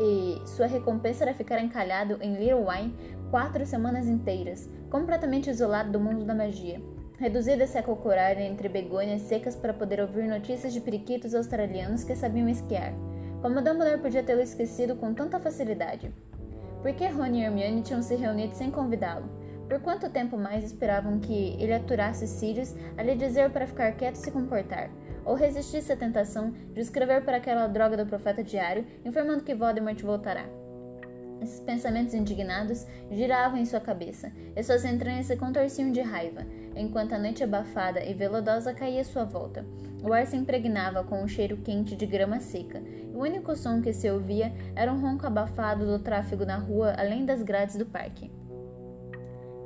E 0.01 0.43
sua 0.47 0.67
recompensa 0.67 1.25
era 1.25 1.35
ficar 1.35 1.63
encalhado 1.63 2.19
em 2.21 2.35
Little 2.35 2.67
Wine 2.69 2.95
quatro 3.31 3.65
semanas 3.67 4.07
inteiras, 4.07 4.69
completamente 4.91 5.51
isolado 5.51 5.93
do 5.93 6.01
mundo 6.01 6.25
da 6.25 6.35
magia, 6.35 6.81
reduzido 7.19 7.63
a 7.63 7.67
se 7.67 7.79
acocorar 7.79 8.41
entre 8.41 8.69
begônias 8.69 9.23
secas 9.23 9.55
para 9.55 9.73
poder 9.73 10.01
ouvir 10.01 10.25
notícias 10.25 10.73
de 10.73 10.81
periquitos 10.81 11.35
australianos 11.35 12.05
que 12.05 12.17
sabiam 12.17 12.49
esquiar. 12.49 12.93
Como 13.41 13.61
Dumbledore 13.61 14.01
podia 14.01 14.23
tê-lo 14.23 14.41
esquecido 14.41 14.97
com 14.97 15.13
tanta 15.13 15.39
facilidade? 15.39 16.13
Por 16.83 16.93
que 16.95 17.07
Rony 17.09 17.41
e 17.41 17.45
Hermione 17.45 17.83
tinham 17.83 18.03
se 18.03 18.15
reunido 18.15 18.55
sem 18.55 18.71
convidá-lo? 18.71 19.29
Por 19.69 19.81
quanto 19.81 20.11
tempo 20.11 20.37
mais 20.37 20.65
esperavam 20.65 21.19
que 21.19 21.57
ele 21.59 21.73
aturasse 21.73 22.27
Sirius 22.27 22.75
a 22.97 23.03
lhe 23.03 23.15
dizer 23.15 23.51
para 23.51 23.67
ficar 23.67 23.93
quieto 23.93 24.17
e 24.17 24.19
se 24.19 24.31
comportar? 24.31 24.91
Ou 25.25 25.35
resistisse 25.35 25.93
à 25.93 25.97
tentação 25.97 26.51
de 26.51 26.81
escrever 26.81 27.25
para 27.25 27.39
aquela 27.39 27.67
droga 27.67 27.97
do 27.97 28.07
profeta 28.07 28.45
diário, 28.45 28.87
informando 29.05 29.43
que 29.43 29.55
Voldemort 29.55 30.01
voltará? 30.03 30.45
Esses 31.41 31.61
pensamentos 31.61 32.15
indignados 32.15 32.87
giravam 33.11 33.59
em 33.59 33.65
sua 33.65 33.81
cabeça, 33.81 34.33
e 34.57 34.63
suas 34.63 34.85
entranhas 34.85 35.27
se 35.27 35.37
contorciam 35.37 35.93
de 35.93 36.01
raiva, 36.01 36.47
enquanto 36.77 37.13
a 37.13 37.19
noite 37.19 37.45
abafada 37.45 38.05
e 38.05 38.15
velodosa 38.15 38.73
caía 38.73 39.03
à 39.03 39.05
sua 39.05 39.25
volta. 39.25 39.65
O 40.03 40.13
ar 40.13 40.27
se 40.27 40.37
impregnava 40.37 41.03
com 41.05 41.23
um 41.23 41.29
cheiro 41.29 41.57
quente 41.59 41.97
de 41.97 42.07
grama 42.07 42.41
seca, 42.41 42.79
e 42.79 43.17
o 43.17 43.21
único 43.21 43.57
som 43.57 43.81
que 43.81 43.93
se 43.93 44.11
ouvia 44.11 44.53
era 44.75 44.93
um 44.93 45.01
ronco 45.01 45.27
abafado 45.27 45.87
do 45.87 45.99
tráfego 45.99 46.45
na 46.45 46.57
rua 46.57 46.95
além 46.99 47.25
das 47.25 47.43
grades 47.43 47.77
do 47.77 47.87
parque. 47.87 48.31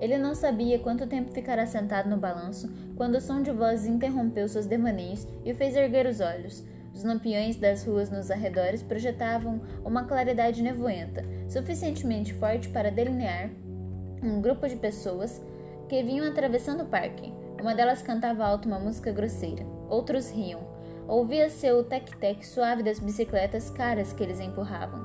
Ele 0.00 0.16
não 0.16 0.34
sabia 0.34 0.78
quanto 0.78 1.08
tempo 1.08 1.32
ficara 1.32 1.66
sentado 1.66 2.08
no 2.08 2.16
balanço 2.16 2.72
quando 2.96 3.16
o 3.16 3.20
som 3.20 3.42
de 3.42 3.50
vozes 3.50 3.86
interrompeu 3.86 4.48
seus 4.48 4.66
devaneios 4.66 5.26
e 5.44 5.50
o 5.50 5.54
fez 5.56 5.74
erguer 5.74 6.06
os 6.06 6.20
olhos. 6.20 6.64
Os 6.98 7.04
lampiões 7.04 7.54
das 7.54 7.84
ruas 7.84 8.10
nos 8.10 8.28
arredores 8.28 8.82
projetavam 8.82 9.60
uma 9.84 10.02
claridade 10.02 10.60
nevoenta, 10.60 11.24
suficientemente 11.48 12.34
forte 12.34 12.68
para 12.70 12.90
delinear 12.90 13.50
um 14.20 14.42
grupo 14.42 14.66
de 14.66 14.74
pessoas 14.74 15.40
que 15.88 16.02
vinham 16.02 16.26
atravessando 16.26 16.82
o 16.82 16.86
parque. 16.86 17.32
Uma 17.60 17.72
delas 17.72 18.02
cantava 18.02 18.44
alto 18.44 18.66
uma 18.66 18.80
música 18.80 19.12
grosseira. 19.12 19.64
Outros 19.88 20.28
riam. 20.28 20.58
Ouvia-se 21.06 21.70
o 21.70 21.84
tec-tec 21.84 22.44
suave 22.44 22.82
das 22.82 22.98
bicicletas 22.98 23.70
caras 23.70 24.12
que 24.12 24.24
eles 24.24 24.40
empurravam. 24.40 24.98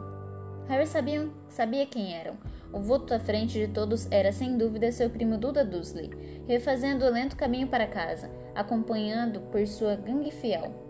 Harry 0.67 0.87
sabia, 0.87 1.29
sabia 1.47 1.85
quem 1.85 2.15
eram. 2.15 2.37
O 2.73 2.79
vulto 2.79 3.13
à 3.13 3.19
frente 3.19 3.53
de 3.53 3.67
todos 3.67 4.11
era, 4.11 4.31
sem 4.31 4.57
dúvida, 4.57 4.91
seu 4.91 5.11
primo 5.11 5.37
Duda 5.37 5.63
Dursley, 5.63 6.09
refazendo 6.47 7.05
o 7.05 7.11
lento 7.11 7.35
caminho 7.35 7.67
para 7.67 7.85
casa, 7.85 8.31
acompanhado 8.55 9.41
por 9.51 9.67
sua 9.67 9.95
gangue 9.95 10.31
fiel. 10.31 10.82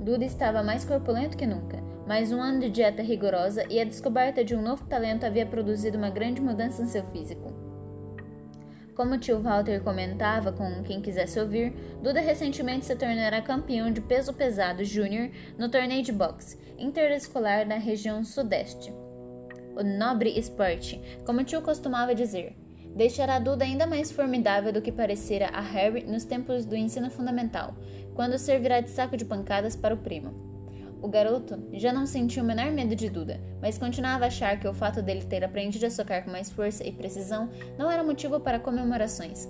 Duda 0.00 0.24
estava 0.24 0.62
mais 0.62 0.82
corpulento 0.82 1.36
que 1.36 1.46
nunca, 1.46 1.78
mas 2.06 2.32
um 2.32 2.40
ano 2.40 2.58
de 2.58 2.70
dieta 2.70 3.02
rigorosa 3.02 3.66
e 3.68 3.78
a 3.78 3.84
descoberta 3.84 4.42
de 4.42 4.56
um 4.56 4.62
novo 4.62 4.86
talento 4.86 5.24
havia 5.24 5.44
produzido 5.44 5.98
uma 5.98 6.08
grande 6.08 6.40
mudança 6.40 6.82
em 6.82 6.86
seu 6.86 7.04
físico. 7.08 7.52
Como 8.96 9.14
o 9.14 9.18
tio 9.18 9.40
Walter 9.40 9.82
comentava 9.82 10.52
com 10.52 10.82
quem 10.82 11.02
quisesse 11.02 11.38
ouvir, 11.38 11.74
Duda 12.02 12.18
recentemente 12.18 12.86
se 12.86 12.96
tornara 12.96 13.42
campeão 13.42 13.92
de 13.92 14.00
peso 14.00 14.32
pesado 14.32 14.82
júnior 14.84 15.30
no 15.58 15.68
torneio 15.68 16.02
de 16.02 16.12
boxe 16.12 16.58
interescolar 16.78 17.68
da 17.68 17.76
região 17.76 18.24
sudeste. 18.24 18.90
O 19.76 19.82
nobre 19.82 20.30
esporte, 20.30 20.98
como 21.26 21.42
o 21.42 21.44
tio 21.44 21.60
costumava 21.60 22.14
dizer, 22.14 22.56
deixará 22.96 23.38
Duda 23.38 23.64
ainda 23.64 23.86
mais 23.86 24.10
formidável 24.10 24.72
do 24.72 24.82
que 24.82 24.90
parecera 24.90 25.48
a 25.48 25.60
Harry 25.60 26.04
nos 26.04 26.24
tempos 26.24 26.64
do 26.64 26.74
ensino 26.74 27.10
fundamental, 27.10 27.74
quando 28.14 28.38
servirá 28.38 28.80
de 28.80 28.90
saco 28.90 29.16
de 29.16 29.24
pancadas 29.24 29.76
para 29.76 29.94
o 29.94 29.98
primo. 29.98 30.50
O 31.02 31.08
garoto 31.08 31.58
já 31.72 31.92
não 31.92 32.04
sentia 32.04 32.42
o 32.42 32.46
menor 32.46 32.70
medo 32.70 32.94
de 32.94 33.08
Duda, 33.08 33.40
mas 33.60 33.78
continuava 33.78 34.24
a 34.24 34.28
achar 34.28 34.60
que 34.60 34.68
o 34.68 34.74
fato 34.74 35.00
dele 35.00 35.24
ter 35.24 35.42
aprendido 35.42 35.86
a 35.86 35.90
socar 35.90 36.24
com 36.24 36.30
mais 36.30 36.50
força 36.50 36.86
e 36.86 36.92
precisão 36.92 37.48
não 37.78 37.90
era 37.90 38.04
motivo 38.04 38.38
para 38.38 38.60
comemorações. 38.60 39.48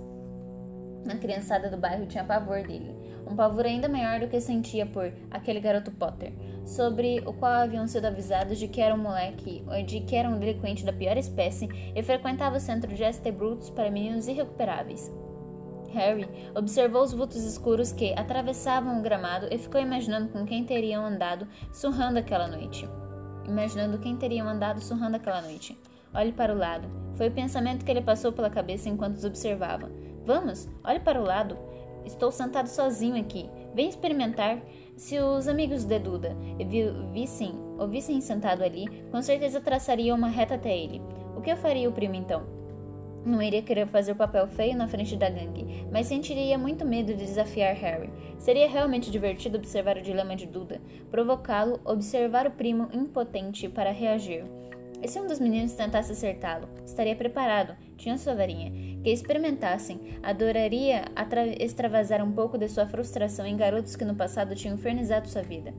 A 1.09 1.17
criançada 1.17 1.69
do 1.69 1.77
bairro 1.77 2.07
tinha 2.07 2.23
pavor 2.23 2.63
dele, 2.63 2.95
um 3.27 3.35
pavor 3.35 3.67
ainda 3.67 3.89
maior 3.89 4.21
do 4.21 4.29
que 4.29 4.41
sentia 4.41 4.87
por 4.87 5.13
aquele 5.31 5.59
garoto 5.59 5.91
Potter, 5.91 6.33
sobre 6.65 7.21
o 7.27 7.33
qual 7.33 7.53
haviam 7.53 7.87
sido 7.89 8.05
avisados 8.05 8.59
de 8.59 8.69
que 8.69 8.81
era 8.81 8.95
um 8.95 8.99
moleque 8.99 9.65
de 9.87 10.01
que 10.01 10.15
era 10.15 10.29
um 10.29 10.39
delinquente 10.39 10.85
da 10.85 10.93
pior 10.93 11.17
espécie 11.17 11.69
e 11.97 12.03
frequentava 12.03 12.59
o 12.59 12.61
centro 12.61 12.95
de 12.95 13.05
St. 13.13 13.33
Brutus 13.33 13.71
para 13.71 13.91
meninos 13.91 14.29
irrecuperáveis. 14.29 15.11
Harry 15.93 16.29
observou 16.55 17.03
os 17.03 17.13
vultos 17.13 17.45
escuros 17.45 17.93
que 17.93 18.13
atravessavam 18.15 18.99
o 18.99 19.03
gramado 19.03 19.49
e 19.51 19.59
ficou 19.59 19.81
imaginando 19.81 20.29
com 20.29 20.45
quem 20.45 20.65
teriam 20.65 21.05
andado 21.05 21.47
surrando 21.73 22.19
aquela 22.19 22.47
noite. 22.47 22.89
Imaginando 23.47 23.99
quem 23.99 24.17
teriam 24.17 24.49
andado 24.49 24.81
surrando 24.81 25.17
aquela 25.17 25.43
noite. 25.43 25.79
Olhe 26.15 26.33
para 26.33 26.55
o 26.55 26.59
lado. 26.59 26.89
Foi 27.15 27.29
o 27.29 27.33
pensamento 27.33 27.85
que 27.85 27.91
ele 27.91 28.03
passou 28.03 28.33
pela 28.33 28.51
cabeça 28.51 28.89
enquanto 28.89 29.17
os 29.17 29.25
observava. 29.25 29.91
Vamos, 30.25 30.69
olhe 30.85 31.01
para 31.01 31.21
o 31.21 31.25
lado. 31.25 31.59
Estou 32.05 32.31
sentado 32.31 32.67
sozinho 32.67 33.21
aqui. 33.21 33.49
Vem 33.75 33.89
experimentar. 33.89 34.61
Se 34.97 35.19
os 35.19 35.49
amigos 35.49 35.85
de 35.85 35.99
Duda 35.99 36.37
vissem 37.13 37.53
ou 37.79 37.89
vissem 37.89 38.21
sentado 38.21 38.63
ali, 38.63 38.87
com 39.11 39.23
certeza 39.23 39.61
traçariam 39.61 40.17
uma 40.17 40.29
reta 40.29 40.55
até 40.55 40.77
ele. 40.77 41.01
O 41.37 41.41
que 41.41 41.51
eu 41.51 41.57
faria 41.57 41.89
o 41.89 41.93
primo 41.93 42.15
então? 42.15 42.60
Não 43.25 43.43
iria 43.43 43.63
querer 43.63 43.87
fazer 43.87 44.13
o 44.13 44.17
papel 44.17 44.47
feio 44.47 44.77
na 44.77 44.89
frente 44.89 45.17
da 45.17 45.29
gangue, 45.29 45.87
mas 45.93 46.07
sentiria 46.07 46.57
muito 46.57 46.87
medo 46.87 47.09
de 47.15 47.25
desafiar 47.25 47.75
Harry. 47.75 48.11
Seria 48.39 48.69
realmente 48.69 49.11
divertido 49.11 49.59
observar 49.59 49.99
o 49.99 50.03
dilema 50.03 50.35
de 50.35 50.47
Duda, 50.47 50.81
provocá-lo, 51.11 51.81
observar 51.85 52.47
o 52.47 52.51
primo 52.51 52.89
impotente 52.93 53.69
para 53.69 53.93
reagir. 53.93 54.45
E 55.03 55.09
se 55.09 55.19
um 55.19 55.27
dos 55.27 55.41
meninos 55.41 55.73
tentasse 55.73 56.13
acertá-lo? 56.13 56.69
Estaria 56.85 57.17
preparado, 57.17 57.75
tinha 57.97 58.19
sua 58.19 58.35
varinha. 58.35 58.71
Que 59.03 59.11
experimentassem, 59.11 60.19
adoraria 60.23 61.05
extravasar 61.59 62.23
um 62.23 62.33
pouco 62.33 62.59
de 62.59 62.69
sua 62.69 62.87
frustração 62.87 63.47
em 63.47 63.57
garotos 63.57 63.97
que 63.97 64.05
no 64.05 64.15
passado 64.15 64.55
tinham 64.55 64.75
infernizado 64.75 65.29
sua 65.29 65.43
vida. 65.43 65.73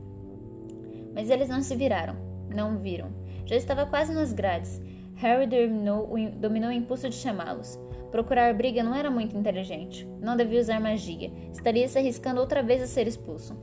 Mas 1.14 1.30
eles 1.30 1.48
não 1.48 1.62
se 1.62 1.76
viraram, 1.76 2.16
não 2.52 2.78
viram. 2.78 3.12
Já 3.46 3.54
estava 3.54 3.86
quase 3.86 4.12
nas 4.12 4.32
grades. 4.32 4.80
Harry 5.22 5.46
dominou 5.46 6.12
o, 6.12 6.30
dominou 6.32 6.70
o 6.70 6.72
impulso 6.72 7.08
de 7.08 7.14
chamá-los. 7.14 7.78
Procurar 8.10 8.52
briga 8.54 8.82
não 8.82 8.92
era 8.92 9.08
muito 9.08 9.36
inteligente. 9.36 10.04
Não 10.20 10.36
devia 10.36 10.60
usar 10.60 10.80
magia. 10.80 11.30
Estaria 11.52 11.86
se 11.86 11.96
arriscando 11.96 12.40
outra 12.40 12.60
vez 12.60 12.82
a 12.82 12.88
ser 12.88 13.06
expulso. 13.06 13.56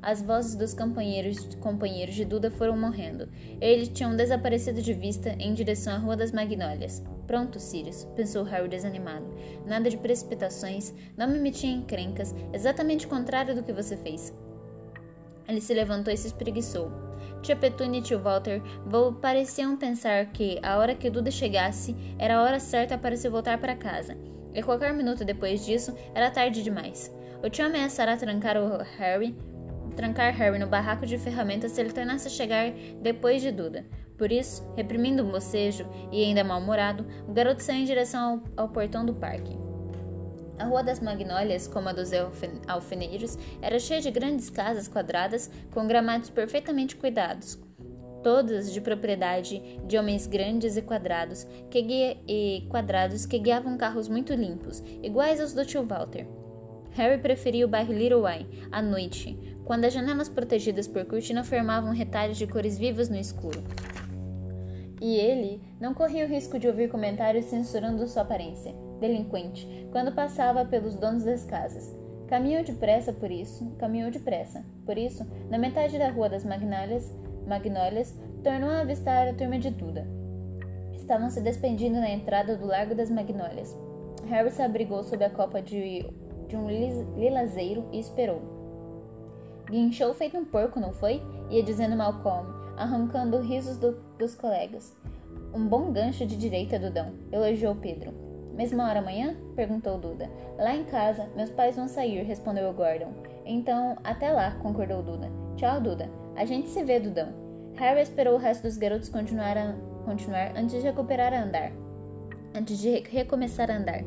As 0.00 0.22
vozes 0.22 0.56
dos 0.56 0.72
companheiros, 0.72 1.54
companheiros 1.56 2.14
de 2.14 2.24
Duda 2.24 2.50
foram 2.50 2.78
morrendo. 2.78 3.28
Eles 3.60 3.88
tinham 3.88 4.16
desaparecido 4.16 4.80
de 4.80 4.94
vista 4.94 5.36
em 5.38 5.52
direção 5.52 5.92
à 5.92 5.98
Rua 5.98 6.16
das 6.16 6.32
Magnólias. 6.32 7.04
Pronto, 7.26 7.60
Sirius, 7.60 8.06
pensou 8.16 8.42
Harry 8.44 8.68
desanimado. 8.68 9.26
Nada 9.66 9.90
de 9.90 9.98
precipitações, 9.98 10.94
não 11.14 11.28
me 11.28 11.38
meti 11.38 11.66
em 11.66 11.80
encrencas, 11.80 12.34
exatamente 12.54 13.04
o 13.04 13.10
contrário 13.10 13.54
do 13.54 13.62
que 13.62 13.72
você 13.72 13.98
fez. 13.98 14.34
Ele 15.46 15.60
se 15.60 15.74
levantou 15.74 16.10
e 16.10 16.16
se 16.16 16.28
espreguiçou. 16.28 17.07
Tia 17.42 17.56
Petúnia 17.56 18.00
e 18.00 18.02
tio 18.02 18.18
Walter 18.18 18.60
pareciam 19.20 19.76
pensar 19.76 20.26
que 20.26 20.58
a 20.62 20.76
hora 20.76 20.94
que 20.94 21.10
Duda 21.10 21.30
chegasse 21.30 21.96
era 22.18 22.36
a 22.36 22.42
hora 22.42 22.60
certa 22.60 22.98
para 22.98 23.16
se 23.16 23.28
voltar 23.28 23.58
para 23.58 23.76
casa, 23.76 24.16
e 24.54 24.62
qualquer 24.62 24.92
minuto 24.92 25.24
depois 25.24 25.64
disso 25.64 25.94
era 26.14 26.30
tarde 26.30 26.62
demais. 26.62 27.14
O 27.42 27.48
tio 27.48 27.66
ameaçara 27.66 28.16
trancar 28.16 28.56
o 28.56 28.82
Harry, 28.98 29.36
trancar 29.94 30.34
Harry 30.34 30.58
no 30.58 30.66
barraco 30.66 31.06
de 31.06 31.18
ferramentas 31.18 31.72
se 31.72 31.80
ele 31.80 31.92
tornasse 31.92 32.28
a 32.28 32.30
chegar 32.30 32.72
depois 33.00 33.40
de 33.40 33.52
Duda. 33.52 33.86
Por 34.16 34.32
isso, 34.32 34.68
reprimindo 34.76 35.22
um 35.22 35.30
bocejo 35.30 35.86
e 36.10 36.24
ainda 36.24 36.42
mal-humorado, 36.42 37.06
o 37.28 37.32
garoto 37.32 37.62
saiu 37.62 37.82
em 37.82 37.84
direção 37.84 38.42
ao, 38.56 38.64
ao 38.64 38.68
portão 38.68 39.06
do 39.06 39.14
parque. 39.14 39.67
A 40.58 40.64
Rua 40.64 40.82
das 40.82 40.98
Magnólias, 40.98 41.68
como 41.68 41.88
a 41.88 41.92
dos 41.92 42.10
alfeneiros, 42.66 43.38
era 43.62 43.78
cheia 43.78 44.00
de 44.00 44.10
grandes 44.10 44.50
casas 44.50 44.88
quadradas 44.88 45.48
com 45.72 45.86
gramados 45.86 46.30
perfeitamente 46.30 46.96
cuidados, 46.96 47.56
todas 48.24 48.72
de 48.72 48.80
propriedade 48.80 49.62
de 49.86 49.96
homens 49.96 50.26
grandes 50.26 50.76
e 50.76 50.82
quadrados 50.82 51.46
que, 51.70 51.80
guia 51.80 52.16
e 52.26 52.66
quadrados 52.68 53.24
que 53.24 53.38
guiavam 53.38 53.78
carros 53.78 54.08
muito 54.08 54.34
limpos, 54.34 54.82
iguais 55.00 55.40
aos 55.40 55.54
do 55.54 55.64
tio 55.64 55.86
Walter. 55.86 56.26
Harry 56.90 57.22
preferia 57.22 57.64
o 57.64 57.68
bairro 57.68 57.92
Little 57.92 58.26
Eye, 58.26 58.48
à 58.72 58.82
noite, 58.82 59.38
quando 59.64 59.84
as 59.84 59.92
janelas 59.92 60.28
protegidas 60.28 60.88
por 60.88 61.04
cortina 61.04 61.44
formavam 61.44 61.92
retalhos 61.92 62.36
de 62.36 62.48
cores 62.48 62.76
vivas 62.76 63.08
no 63.08 63.16
escuro. 63.16 63.62
E 65.00 65.14
ele 65.14 65.62
não 65.80 65.94
corria 65.94 66.24
o 66.24 66.28
risco 66.28 66.58
de 66.58 66.66
ouvir 66.66 66.90
comentários 66.90 67.44
censurando 67.44 68.08
sua 68.08 68.22
aparência 68.22 68.87
delinquente, 69.00 69.88
quando 69.92 70.14
passava 70.14 70.64
pelos 70.64 70.94
donos 70.94 71.24
das 71.24 71.44
casas. 71.44 71.96
Caminhou 72.28 72.62
depressa 72.62 73.12
por 73.12 73.30
isso, 73.30 73.70
caminhou 73.78 74.10
depressa. 74.10 74.64
Por 74.84 74.98
isso, 74.98 75.26
na 75.48 75.56
metade 75.56 75.98
da 75.98 76.10
rua 76.10 76.28
das 76.28 76.44
Magnólias, 76.44 77.10
Magnólias 77.46 78.14
tornou 78.44 78.68
a 78.68 78.80
avistar 78.80 79.26
a 79.26 79.32
turma 79.32 79.58
de 79.58 79.70
Duda. 79.70 80.06
Estavam 80.92 81.30
se 81.30 81.40
despedindo 81.40 81.98
na 81.98 82.10
entrada 82.10 82.54
do 82.54 82.66
Largo 82.66 82.94
das 82.94 83.10
Magnólias. 83.10 83.74
Harry 84.26 84.50
se 84.50 84.60
abrigou 84.60 85.02
sob 85.02 85.24
a 85.24 85.30
copa 85.30 85.62
de, 85.62 86.04
de 86.48 86.56
um 86.56 86.68
lilazeiro 87.16 87.88
e 87.92 87.98
esperou. 87.98 88.42
Guinchou 89.70 90.12
feito 90.12 90.36
um 90.36 90.44
porco, 90.44 90.78
não 90.78 90.92
foi? 90.92 91.22
Ia 91.50 91.62
dizendo 91.62 91.96
Malcolm, 91.96 92.46
arrancando 92.76 93.40
risos 93.40 93.78
do, 93.78 93.92
dos 94.18 94.34
colegas. 94.34 94.94
Um 95.54 95.66
bom 95.66 95.92
gancho 95.92 96.26
de 96.26 96.36
direita, 96.36 96.78
Dudão, 96.78 97.14
elogiou 97.32 97.74
Pedro. 97.74 98.27
Mesma 98.58 98.88
hora 98.88 98.98
amanhã? 98.98 99.36
perguntou 99.54 99.96
Duda. 99.96 100.28
Lá 100.58 100.74
em 100.74 100.82
casa, 100.82 101.28
meus 101.36 101.48
pais 101.48 101.76
vão 101.76 101.86
sair, 101.86 102.24
respondeu 102.24 102.72
Gordon. 102.72 103.12
Então, 103.46 103.96
até 104.02 104.32
lá, 104.32 104.50
concordou 104.60 105.00
Duda. 105.00 105.30
Tchau, 105.54 105.80
Duda. 105.80 106.10
A 106.34 106.44
gente 106.44 106.68
se 106.68 106.82
vê, 106.82 106.98
Dudão. 106.98 107.32
Harry 107.76 108.00
esperou 108.00 108.34
o 108.34 108.38
resto 108.38 108.64
dos 108.64 108.76
garotos 108.76 109.08
continuar, 109.08 109.56
a, 109.56 109.74
continuar 110.04 110.56
antes 110.56 110.72
de 110.72 110.80
recuperar 110.80 111.32
a 111.32 111.44
andar. 111.44 111.70
Antes 112.52 112.80
de 112.80 112.98
recomeçar 113.08 113.70
a 113.70 113.76
andar. 113.76 114.02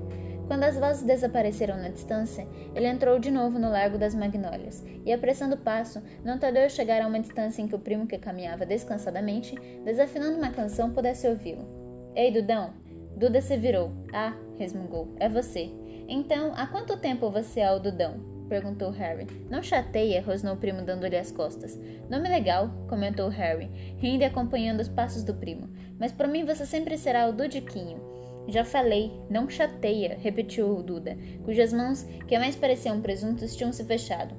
Quando 0.48 0.66
as 0.66 0.78
vozes 0.78 1.04
desapareceram 1.04 1.78
na 1.78 1.88
distância, 1.88 2.46
ele 2.76 2.88
entrou 2.88 3.20
de 3.20 3.32
novo 3.32 3.58
no 3.58 3.70
Largo 3.70 3.98
das 3.98 4.14
Magnólias 4.14 4.84
e, 5.06 5.14
apressando 5.14 5.56
o 5.56 5.60
passo, 5.60 6.04
não 6.26 6.38
tardou 6.38 6.70
chegar 6.70 7.02
a 7.02 7.08
uma 7.08 7.22
distância 7.22 7.62
em 7.62 7.70
que 7.70 7.76
o 7.76 7.80
primo 7.80 8.06
que 8.06 8.18
caminhava 8.18 8.66
descansadamente, 8.66 9.56
desafinando 9.86 10.38
uma 10.38 10.52
canção, 10.52 10.92
pudesse 10.92 11.26
ouvi-lo. 11.26 11.66
Ei, 12.14 12.34
Dudão! 12.34 12.90
Duda 13.22 13.40
se 13.40 13.56
virou. 13.56 13.92
Ah, 14.12 14.34
resmungou. 14.58 15.14
É 15.20 15.30
você. 15.30 15.70
Então, 16.10 16.54
há 16.56 16.66
quanto 16.66 16.98
tempo 16.98 17.30
você 17.30 17.60
é 17.60 17.72
o 17.72 17.78
Dudão? 17.78 18.20
perguntou 18.50 18.90
Harry. 18.90 19.28
Não 19.48 19.62
chateia, 19.62 20.24
rosnou 20.24 20.56
o 20.56 20.58
primo 20.58 20.82
dando-lhe 20.82 21.16
as 21.16 21.32
costas. 21.32 21.80
Nome 22.10 22.28
legal, 22.28 22.72
comentou 22.90 23.30
Harry, 23.30 23.70
rindo 24.00 24.24
e 24.24 24.26
acompanhando 24.26 24.80
os 24.80 24.90
passos 24.90 25.24
do 25.24 25.36
primo. 25.36 25.70
Mas 26.00 26.12
para 26.12 26.28
mim 26.28 26.46
você 26.46 26.66
sempre 26.66 26.98
será 26.98 27.28
o 27.28 27.32
Dudiquinho. 27.32 28.02
Já 28.48 28.66
falei, 28.66 29.12
não 29.30 29.48
chateia, 29.48 30.18
repetiu 30.20 30.82
Duda, 30.82 31.16
cujas 31.46 31.72
mãos, 31.72 32.02
que 32.28 32.40
mais 32.40 32.56
pareciam 32.56 33.02
presuntos, 33.02 33.56
tinham 33.56 33.72
se 33.72 33.84
fechado. 33.84 34.34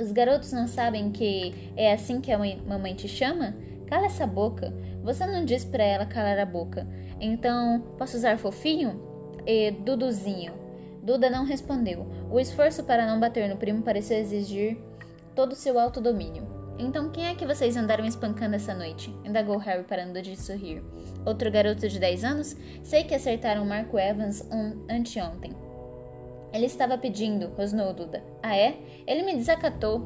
Os 0.00 0.12
garotos 0.12 0.52
não 0.52 0.68
sabem 0.68 1.10
que 1.10 1.72
é 1.76 1.92
assim 1.92 2.20
que 2.20 2.30
a 2.30 2.38
mamãe 2.38 2.94
te 2.94 3.08
chama? 3.08 3.52
Cala 3.90 4.06
essa 4.06 4.24
boca. 4.24 4.72
Você 5.02 5.26
não 5.26 5.44
diz 5.44 5.64
para 5.64 5.82
ela 5.82 6.06
calar 6.06 6.38
a 6.38 6.46
boca. 6.46 6.86
Então, 7.20 7.80
posso 7.98 8.16
usar 8.16 8.38
fofinho? 8.38 9.00
E 9.46 9.70
Duduzinho. 9.70 10.52
Duda 11.02 11.30
não 11.30 11.44
respondeu. 11.44 12.06
O 12.30 12.38
esforço 12.40 12.84
para 12.84 13.06
não 13.06 13.20
bater 13.20 13.48
no 13.48 13.56
primo 13.56 13.82
pareceu 13.82 14.18
exigir 14.18 14.78
todo 15.34 15.52
o 15.52 15.56
seu 15.56 15.78
autodomínio. 15.78 16.46
Então, 16.78 17.10
quem 17.10 17.26
é 17.26 17.34
que 17.34 17.46
vocês 17.46 17.76
andaram 17.76 18.06
espancando 18.06 18.56
essa 18.56 18.74
noite? 18.74 19.14
indagou 19.24 19.58
Harry 19.58 19.84
parando 19.84 20.20
de 20.22 20.34
sorrir. 20.34 20.82
Outro 21.26 21.50
garoto 21.50 21.86
de 21.86 21.98
10 21.98 22.24
anos? 22.24 22.56
Sei 22.82 23.04
que 23.04 23.14
acertaram 23.14 23.66
Marco 23.66 23.98
Evans 23.98 24.48
um 24.50 24.86
anteontem. 24.90 25.52
Ele 26.52 26.66
estava 26.66 26.96
pedindo, 26.96 27.48
rosnou 27.48 27.92
Duda. 27.92 28.24
Ah, 28.42 28.56
é? 28.56 28.78
Ele 29.06 29.22
me 29.22 29.36
desacatou. 29.36 30.02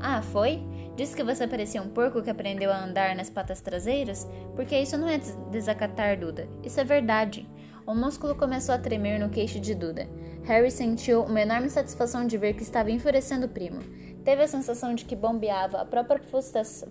Ah, 0.00 0.20
foi? 0.20 0.60
Disse 0.96 1.14
que 1.14 1.22
você 1.22 1.46
parecia 1.46 1.82
um 1.82 1.90
porco 1.90 2.22
que 2.22 2.30
aprendeu 2.30 2.72
a 2.72 2.82
andar 2.82 3.14
nas 3.14 3.28
patas 3.28 3.60
traseiras? 3.60 4.26
Porque 4.54 4.78
isso 4.78 4.96
não 4.96 5.06
é 5.06 5.18
desacatar, 5.50 6.18
Duda. 6.18 6.48
Isso 6.64 6.80
é 6.80 6.84
verdade. 6.84 7.46
Um 7.86 7.94
músculo 7.94 8.34
começou 8.34 8.74
a 8.74 8.78
tremer 8.78 9.20
no 9.20 9.28
queixo 9.28 9.60
de 9.60 9.74
Duda. 9.74 10.08
Harry 10.44 10.70
sentiu 10.70 11.22
uma 11.22 11.42
enorme 11.42 11.68
satisfação 11.68 12.26
de 12.26 12.38
ver 12.38 12.54
que 12.54 12.62
estava 12.62 12.90
enfurecendo 12.90 13.44
o 13.44 13.48
primo. 13.50 13.80
Teve 14.24 14.42
a 14.42 14.48
sensação 14.48 14.94
de 14.94 15.04
que 15.04 15.14
bombeava 15.14 15.82
a 15.82 15.84
própria 15.84 16.20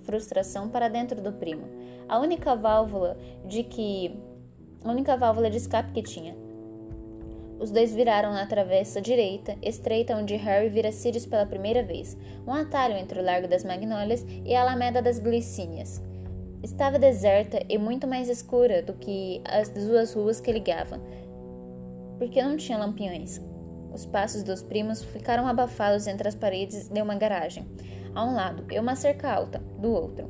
frustração 0.03 0.69
para 0.69 0.87
dentro 0.87 1.19
do 1.19 1.33
primo. 1.33 1.67
A 2.07 2.19
única 2.19 2.55
válvula 2.55 3.17
de 3.43 3.63
que 3.63 4.15
a 4.83 4.91
única 4.91 5.17
válvula 5.17 5.49
de 5.49 5.57
escape 5.57 5.91
que 5.91 6.03
tinha. 6.03 6.44
Os 7.59 7.71
dois 7.71 7.93
viraram 7.93 8.33
na 8.33 8.45
travessa 8.45 9.01
direita, 9.01 9.55
estreita 9.61 10.15
onde 10.15 10.35
Harry 10.35 10.69
vira 10.69 10.91
Sirius 10.91 11.25
pela 11.25 11.45
primeira 11.45 11.81
vez, 11.83 12.17
um 12.45 12.53
atalho 12.53 12.97
entre 12.97 13.19
o 13.19 13.23
Largo 13.23 13.47
das 13.47 13.63
Magnólias 13.63 14.25
e 14.43 14.53
a 14.53 14.61
Alameda 14.61 15.01
das 15.01 15.19
Glicínias. 15.19 16.01
Estava 16.61 16.99
deserta 16.99 17.59
e 17.69 17.77
muito 17.77 18.07
mais 18.07 18.27
escura 18.27 18.81
do 18.81 18.93
que 18.93 19.41
as 19.45 19.69
duas 19.69 20.13
ruas 20.13 20.41
que 20.41 20.51
ligavam, 20.51 20.99
porque 22.17 22.41
não 22.41 22.57
tinha 22.57 22.77
lampiões. 22.77 23.39
Os 23.93 24.05
passos 24.05 24.43
dos 24.43 24.61
primos 24.61 25.01
ficaram 25.01 25.47
abafados 25.47 26.07
entre 26.07 26.27
as 26.27 26.35
paredes 26.35 26.89
de 26.89 27.01
uma 27.01 27.15
garagem, 27.15 27.65
a 28.13 28.25
um 28.25 28.35
lado, 28.35 28.65
e 28.69 28.77
uma 28.77 28.95
cerca 28.95 29.31
alta, 29.31 29.59
do 29.79 29.91
outro. 29.91 30.29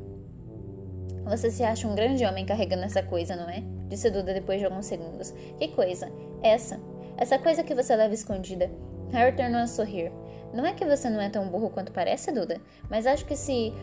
Você 1.25 1.49
se 1.49 1.63
acha 1.63 1.87
um 1.87 1.95
grande 1.95 2.23
homem 2.23 2.45
carregando 2.45 2.83
essa 2.83 3.01
coisa, 3.01 3.35
não 3.35 3.49
é? 3.49 3.63
Disse 3.87 4.11
Duda 4.11 4.31
depois 4.33 4.59
de 4.59 4.65
alguns 4.65 4.85
segundos. 4.85 5.31
Que 5.57 5.69
coisa? 5.69 6.11
Essa. 6.43 6.79
Essa 7.17 7.39
coisa 7.39 7.63
que 7.63 7.75
você 7.75 7.95
leva 7.95 8.13
escondida. 8.13 8.69
Harry 9.11 9.35
tornou 9.35 9.61
a 9.61 9.67
sorrir. 9.67 10.11
Não 10.53 10.65
é 10.65 10.73
que 10.73 10.85
você 10.85 11.09
não 11.09 11.21
é 11.21 11.29
tão 11.29 11.47
burro 11.49 11.69
quanto 11.69 11.91
parece, 11.91 12.31
Duda, 12.31 12.61
mas 12.89 13.05
acho 13.05 13.25
que 13.25 13.35
se 13.35 13.73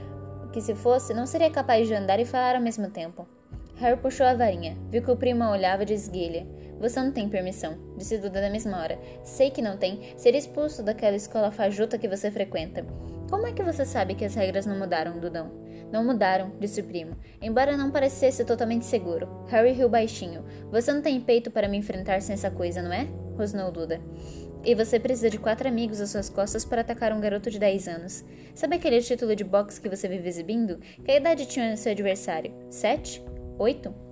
que 0.53 0.61
se 0.61 0.75
fosse, 0.75 1.15
não 1.15 1.25
seria 1.27 1.51
capaz 1.51 1.89
de 1.89 1.95
andar 1.95 2.21
e 2.21 2.27
falar 2.27 2.57
ao 2.57 2.63
mesmo 2.63 2.91
tempo. 2.91 3.27
Harry 3.77 3.99
puxou 3.99 4.27
a 4.27 4.35
varinha, 4.35 4.77
viu 4.91 5.03
que 5.03 5.11
o 5.11 5.17
primo 5.17 5.45
olhava 5.45 5.85
de 5.85 5.95
esguelha. 5.95 6.47
Você 6.79 7.01
não 7.01 7.11
tem 7.11 7.29
permissão, 7.29 7.79
disse 7.97 8.19
Duda 8.19 8.41
na 8.41 8.51
mesma 8.51 8.79
hora. 8.79 8.99
Sei 9.25 9.51
que 9.51 9.63
não 9.63 9.77
tem. 9.77 10.13
Seria 10.17 10.39
expulso 10.39 10.83
daquela 10.83 11.17
escola 11.17 11.51
fajuta 11.51 11.97
que 11.97 12.09
você 12.09 12.31
frequenta. 12.31 12.85
Como 13.31 13.47
é 13.47 13.53
que 13.53 13.63
você 13.63 13.87
sabe 13.87 14.15
que 14.15 14.25
as 14.25 14.35
regras 14.35 14.67
não 14.67 14.79
mudaram, 14.79 15.19
Dudão? 15.19 15.62
Não 15.93 16.03
mudaram, 16.03 16.53
disse 16.59 16.81
o 16.81 16.85
primo, 16.85 17.17
embora 17.41 17.77
não 17.77 17.91
parecesse 17.91 18.45
totalmente 18.45 18.87
seguro. 18.87 19.29
Harry 19.49 19.73
riu 19.73 19.91
baixinho. 19.91 20.43
Você 20.71 20.91
não 20.91 21.03
tem 21.03 21.21
peito 21.21 21.51
para 21.51 21.69
me 21.69 21.77
enfrentar 21.77 22.23
sem 22.23 22.33
essa 22.33 22.51
coisa, 22.51 22.81
não 22.81 22.93
é? 22.93 23.07
rosnou 23.37 23.71
Duda. 23.71 24.01
E 24.65 24.75
você 24.75 24.99
precisa 24.99 25.29
de 25.29 25.39
quatro 25.39 25.69
amigos 25.69 26.01
às 26.01 26.11
suas 26.11 26.31
costas 26.31 26.65
para 26.65 26.81
atacar 26.81 27.13
um 27.13 27.21
garoto 27.21 27.51
de 27.51 27.59
10 27.59 27.89
anos. 27.89 28.25
Sabe 28.55 28.77
aquele 28.77 29.01
título 29.03 29.35
de 29.35 29.45
boxe 29.45 29.81
que 29.81 29.89
você 29.89 30.09
vive 30.09 30.29
exibindo? 30.29 30.79
Que 31.05 31.17
idade 31.17 31.47
tinha 31.47 31.77
seu 31.77 31.93
adversário? 31.93 32.55
Sete? 32.71 33.23
Oito? 33.59 34.12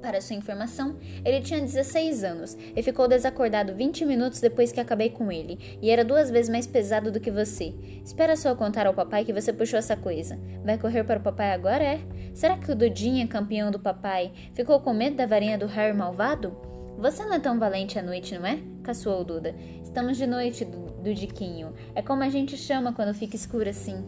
Para 0.00 0.20
sua 0.20 0.36
informação, 0.36 0.96
ele 1.24 1.40
tinha 1.40 1.60
16 1.60 2.22
anos 2.22 2.56
e 2.74 2.82
ficou 2.82 3.08
desacordado 3.08 3.74
20 3.74 4.04
minutos 4.04 4.40
depois 4.40 4.70
que 4.70 4.80
acabei 4.80 5.10
com 5.10 5.30
ele, 5.30 5.78
e 5.82 5.90
era 5.90 6.04
duas 6.04 6.30
vezes 6.30 6.48
mais 6.48 6.66
pesado 6.66 7.10
do 7.10 7.18
que 7.18 7.30
você. 7.30 7.74
Espera 8.04 8.36
só 8.36 8.54
contar 8.54 8.86
ao 8.86 8.94
papai 8.94 9.24
que 9.24 9.32
você 9.32 9.52
puxou 9.52 9.78
essa 9.78 9.96
coisa. 9.96 10.38
Vai 10.64 10.78
correr 10.78 11.02
para 11.02 11.18
o 11.18 11.22
papai 11.22 11.52
agora, 11.52 11.82
é? 11.82 12.00
Será 12.32 12.56
que 12.56 12.70
o 12.70 12.76
Dudinha, 12.76 13.26
campeão 13.26 13.70
do 13.70 13.80
papai, 13.80 14.32
ficou 14.54 14.80
com 14.80 14.94
medo 14.94 15.16
da 15.16 15.26
varinha 15.26 15.58
do 15.58 15.66
Harry 15.66 15.96
malvado? 15.96 16.56
Você 16.98 17.24
não 17.24 17.34
é 17.34 17.40
tão 17.40 17.58
valente 17.58 17.98
à 17.98 18.02
noite, 18.02 18.36
não 18.38 18.46
é? 18.46 18.58
caçoou 18.88 19.22
Duda. 19.22 19.54
Estamos 19.82 20.16
de 20.16 20.26
noite, 20.26 20.64
Dudiquinho. 20.64 21.74
É 21.94 22.00
como 22.00 22.22
a 22.22 22.28
gente 22.30 22.56
chama 22.56 22.92
quando 22.92 23.12
fica 23.12 23.36
escuro 23.36 23.68
assim. 23.68 24.02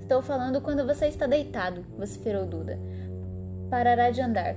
Estou 0.00 0.22
falando 0.22 0.60
quando 0.62 0.86
você 0.86 1.06
está 1.06 1.26
deitado, 1.26 1.84
vociferou 1.98 2.46
Duda. 2.46 2.78
Parará 3.68 4.10
de 4.10 4.22
andar. 4.22 4.56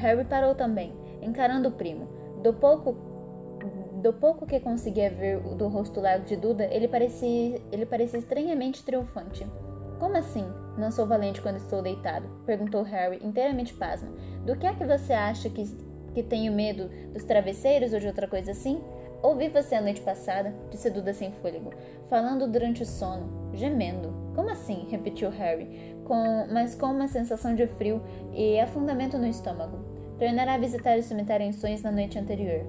Harry 0.00 0.24
parou 0.24 0.54
também, 0.54 0.92
encarando 1.20 1.68
o 1.68 1.72
primo. 1.72 2.08
Do 2.42 2.54
pouco, 2.54 2.96
do 4.02 4.12
pouco 4.12 4.46
que 4.46 4.58
conseguia 4.58 5.10
ver 5.10 5.38
do 5.40 5.68
rosto 5.68 6.00
largo 6.00 6.24
de 6.24 6.36
Duda, 6.36 6.64
ele 6.64 6.88
parecia, 6.88 7.60
ele 7.70 7.84
parecia 7.84 8.18
estranhamente 8.18 8.82
triunfante. 8.82 9.46
Como 9.98 10.16
assim? 10.16 10.46
Não 10.78 10.90
sou 10.90 11.06
valente 11.06 11.42
quando 11.42 11.56
estou 11.56 11.82
deitado? 11.82 12.26
perguntou 12.46 12.82
Harry, 12.82 13.20
inteiramente 13.22 13.74
pasmo. 13.74 14.10
Do 14.46 14.56
que 14.56 14.66
é 14.66 14.74
que 14.74 14.86
você 14.86 15.12
acha 15.12 15.50
que, 15.50 15.64
que 16.14 16.22
tenho 16.22 16.54
medo? 16.54 16.88
Dos 17.12 17.24
travesseiros 17.24 17.92
ou 17.92 18.00
de 18.00 18.06
outra 18.06 18.26
coisa 18.26 18.52
assim? 18.52 18.82
Ouvi 19.22 19.50
você 19.50 19.74
a 19.74 19.82
noite 19.82 20.00
passada, 20.00 20.54
disse 20.70 20.88
Duda 20.88 21.12
sem 21.12 21.30
fôlego, 21.30 21.70
falando 22.08 22.50
durante 22.50 22.82
o 22.82 22.86
sono, 22.86 23.52
gemendo. 23.52 24.14
Como 24.34 24.48
assim? 24.48 24.86
repetiu 24.88 25.28
Harry, 25.28 25.94
com, 26.06 26.46
mas 26.50 26.74
com 26.74 26.86
uma 26.86 27.06
sensação 27.06 27.54
de 27.54 27.66
frio 27.66 28.02
e 28.32 28.58
afundamento 28.58 29.18
no 29.18 29.26
estômago. 29.26 29.89
Tornará 30.20 30.52
a 30.52 30.58
visitar 30.58 30.98
o 30.98 31.02
cemitério 31.02 31.46
em 31.46 31.52
sonhos 31.52 31.80
na 31.80 31.90
noite 31.90 32.18
anterior. 32.18 32.60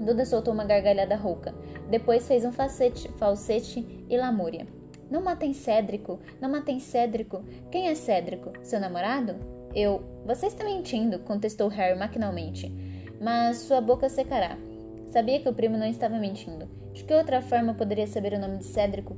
Duda 0.00 0.24
soltou 0.24 0.54
uma 0.54 0.64
gargalhada 0.64 1.14
rouca. 1.14 1.54
Depois 1.90 2.26
fez 2.26 2.42
um 2.42 2.50
facete, 2.50 3.06
falsete 3.18 3.86
e 4.08 4.16
lamúria. 4.16 4.66
Não 5.10 5.22
matem 5.22 5.52
Cédrico, 5.52 6.18
não 6.40 6.48
matem 6.48 6.80
Cédrico. 6.80 7.44
Quem 7.70 7.88
é 7.88 7.94
Cédrico? 7.94 8.50
Seu 8.62 8.80
namorado? 8.80 9.36
Eu. 9.74 10.02
Você 10.24 10.46
está 10.46 10.64
mentindo, 10.64 11.18
contestou 11.18 11.68
Harry 11.68 11.98
maquinalmente. 11.98 12.74
Mas 13.20 13.58
sua 13.58 13.82
boca 13.82 14.08
secará. 14.08 14.56
Sabia 15.08 15.40
que 15.40 15.48
o 15.50 15.54
primo 15.54 15.76
não 15.76 15.86
estava 15.86 16.18
mentindo. 16.18 16.66
De 16.94 17.04
que 17.04 17.12
outra 17.12 17.42
forma 17.42 17.74
poderia 17.74 18.06
saber 18.06 18.32
o 18.32 18.40
nome 18.40 18.56
de 18.56 18.64
Cédrico? 18.64 19.14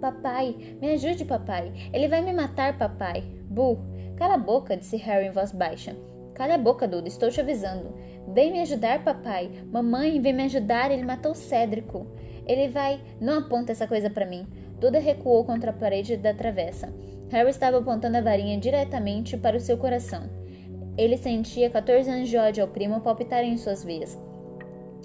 Papai, 0.00 0.56
me 0.80 0.92
ajude, 0.92 1.26
papai. 1.26 1.90
Ele 1.92 2.08
vai 2.08 2.22
me 2.22 2.32
matar, 2.32 2.78
papai. 2.78 3.22
Bu, 3.50 3.76
cala 4.16 4.36
a 4.36 4.38
boca, 4.38 4.78
disse 4.78 4.96
Harry 4.96 5.26
em 5.26 5.30
voz 5.30 5.52
baixa. 5.52 5.94
Cala 6.38 6.54
a 6.54 6.58
boca, 6.58 6.86
Duda, 6.86 7.08
estou 7.08 7.28
te 7.30 7.40
avisando. 7.40 7.92
Vem 8.32 8.52
me 8.52 8.60
ajudar, 8.60 9.02
papai. 9.02 9.50
Mamãe, 9.72 10.20
vem 10.20 10.32
me 10.32 10.44
ajudar, 10.44 10.92
ele 10.92 11.02
matou 11.04 11.34
Cédrico. 11.34 12.06
Ele 12.46 12.68
vai. 12.68 13.00
Não 13.20 13.40
aponta 13.40 13.72
essa 13.72 13.88
coisa 13.88 14.08
para 14.08 14.24
mim. 14.24 14.46
Duda 14.78 15.00
recuou 15.00 15.44
contra 15.44 15.70
a 15.70 15.74
parede 15.74 16.16
da 16.16 16.32
travessa. 16.32 16.94
Harry 17.30 17.50
estava 17.50 17.78
apontando 17.78 18.16
a 18.16 18.22
varinha 18.22 18.56
diretamente 18.56 19.36
para 19.36 19.56
o 19.56 19.60
seu 19.60 19.76
coração. 19.76 20.30
Ele 20.96 21.16
sentia 21.16 21.68
14 21.68 22.08
anos 22.08 22.28
de 22.28 22.38
ódio 22.38 22.62
ao 22.62 22.70
primo 22.70 23.00
palpitarem 23.00 23.52
em 23.52 23.58
suas 23.58 23.82
veias 23.84 24.16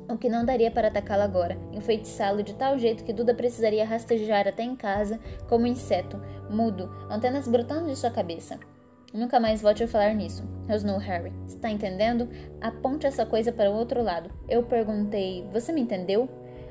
o 0.10 0.18
que 0.18 0.30
não 0.30 0.46
daria 0.46 0.70
para 0.70 0.90
atacá-lo 0.90 1.24
agora, 1.24 1.58
enfeitiçá-lo 1.72 2.44
de 2.44 2.54
tal 2.56 2.78
jeito 2.78 3.04
que 3.04 3.14
Duda 3.14 3.34
precisaria 3.34 3.86
rastejar 3.86 4.48
até 4.48 4.64
em 4.64 4.76
casa 4.76 5.20
como 5.48 5.64
um 5.64 5.68
inseto, 5.68 6.22
mudo, 6.50 6.90
antenas 7.10 7.48
brotando 7.48 7.90
de 7.90 7.96
sua 7.96 8.12
cabeça. 8.12 8.60
Nunca 9.14 9.40
mais 9.40 9.62
volte 9.62 9.84
a 9.84 9.88
falar 9.88 10.16
nisso, 10.16 10.44
rosnou 10.68 10.98
Harry. 10.98 11.32
Está 11.48 11.70
entendendo? 11.70 12.28
Aponte 12.60 13.06
essa 13.06 13.26
coisa 13.28 13.52
para 13.52 13.70
o 13.70 13.76
outro 13.76 14.02
lado. 14.02 14.32
Eu 14.50 14.64
perguntei: 14.64 15.48
Você 15.54 15.72
me 15.72 15.82
entendeu? 15.82 16.28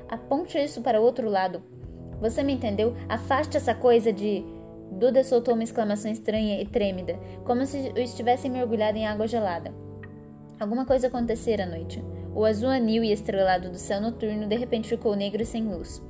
Aponte 0.09 0.57
isso 0.57 0.81
para 0.81 0.99
o 0.99 1.03
outro 1.03 1.29
lado. 1.29 1.63
Você 2.19 2.43
me 2.43 2.53
entendeu? 2.53 2.95
Afaste 3.07 3.55
essa 3.55 3.73
coisa 3.73 4.11
de. 4.11 4.43
Duda 4.91 5.23
soltou 5.23 5.53
uma 5.53 5.63
exclamação 5.63 6.11
estranha 6.11 6.61
e 6.61 6.65
trêmida, 6.67 7.17
como 7.45 7.65
se 7.65 7.91
o 7.95 7.99
estivesse 7.99 8.49
mergulhado 8.49 8.97
em 8.97 9.07
água 9.07 9.25
gelada. 9.25 9.73
Alguma 10.59 10.85
coisa 10.85 11.07
acontecera 11.07 11.63
à 11.63 11.65
noite. 11.65 12.03
O 12.35 12.43
azul 12.43 12.69
anil 12.69 13.03
e 13.03 13.11
estrelado 13.11 13.69
do 13.69 13.77
céu 13.77 14.01
noturno 14.01 14.47
de 14.47 14.55
repente 14.55 14.89
ficou 14.89 15.15
negro 15.15 15.41
e 15.41 15.45
sem 15.45 15.63
luz. 15.63 16.03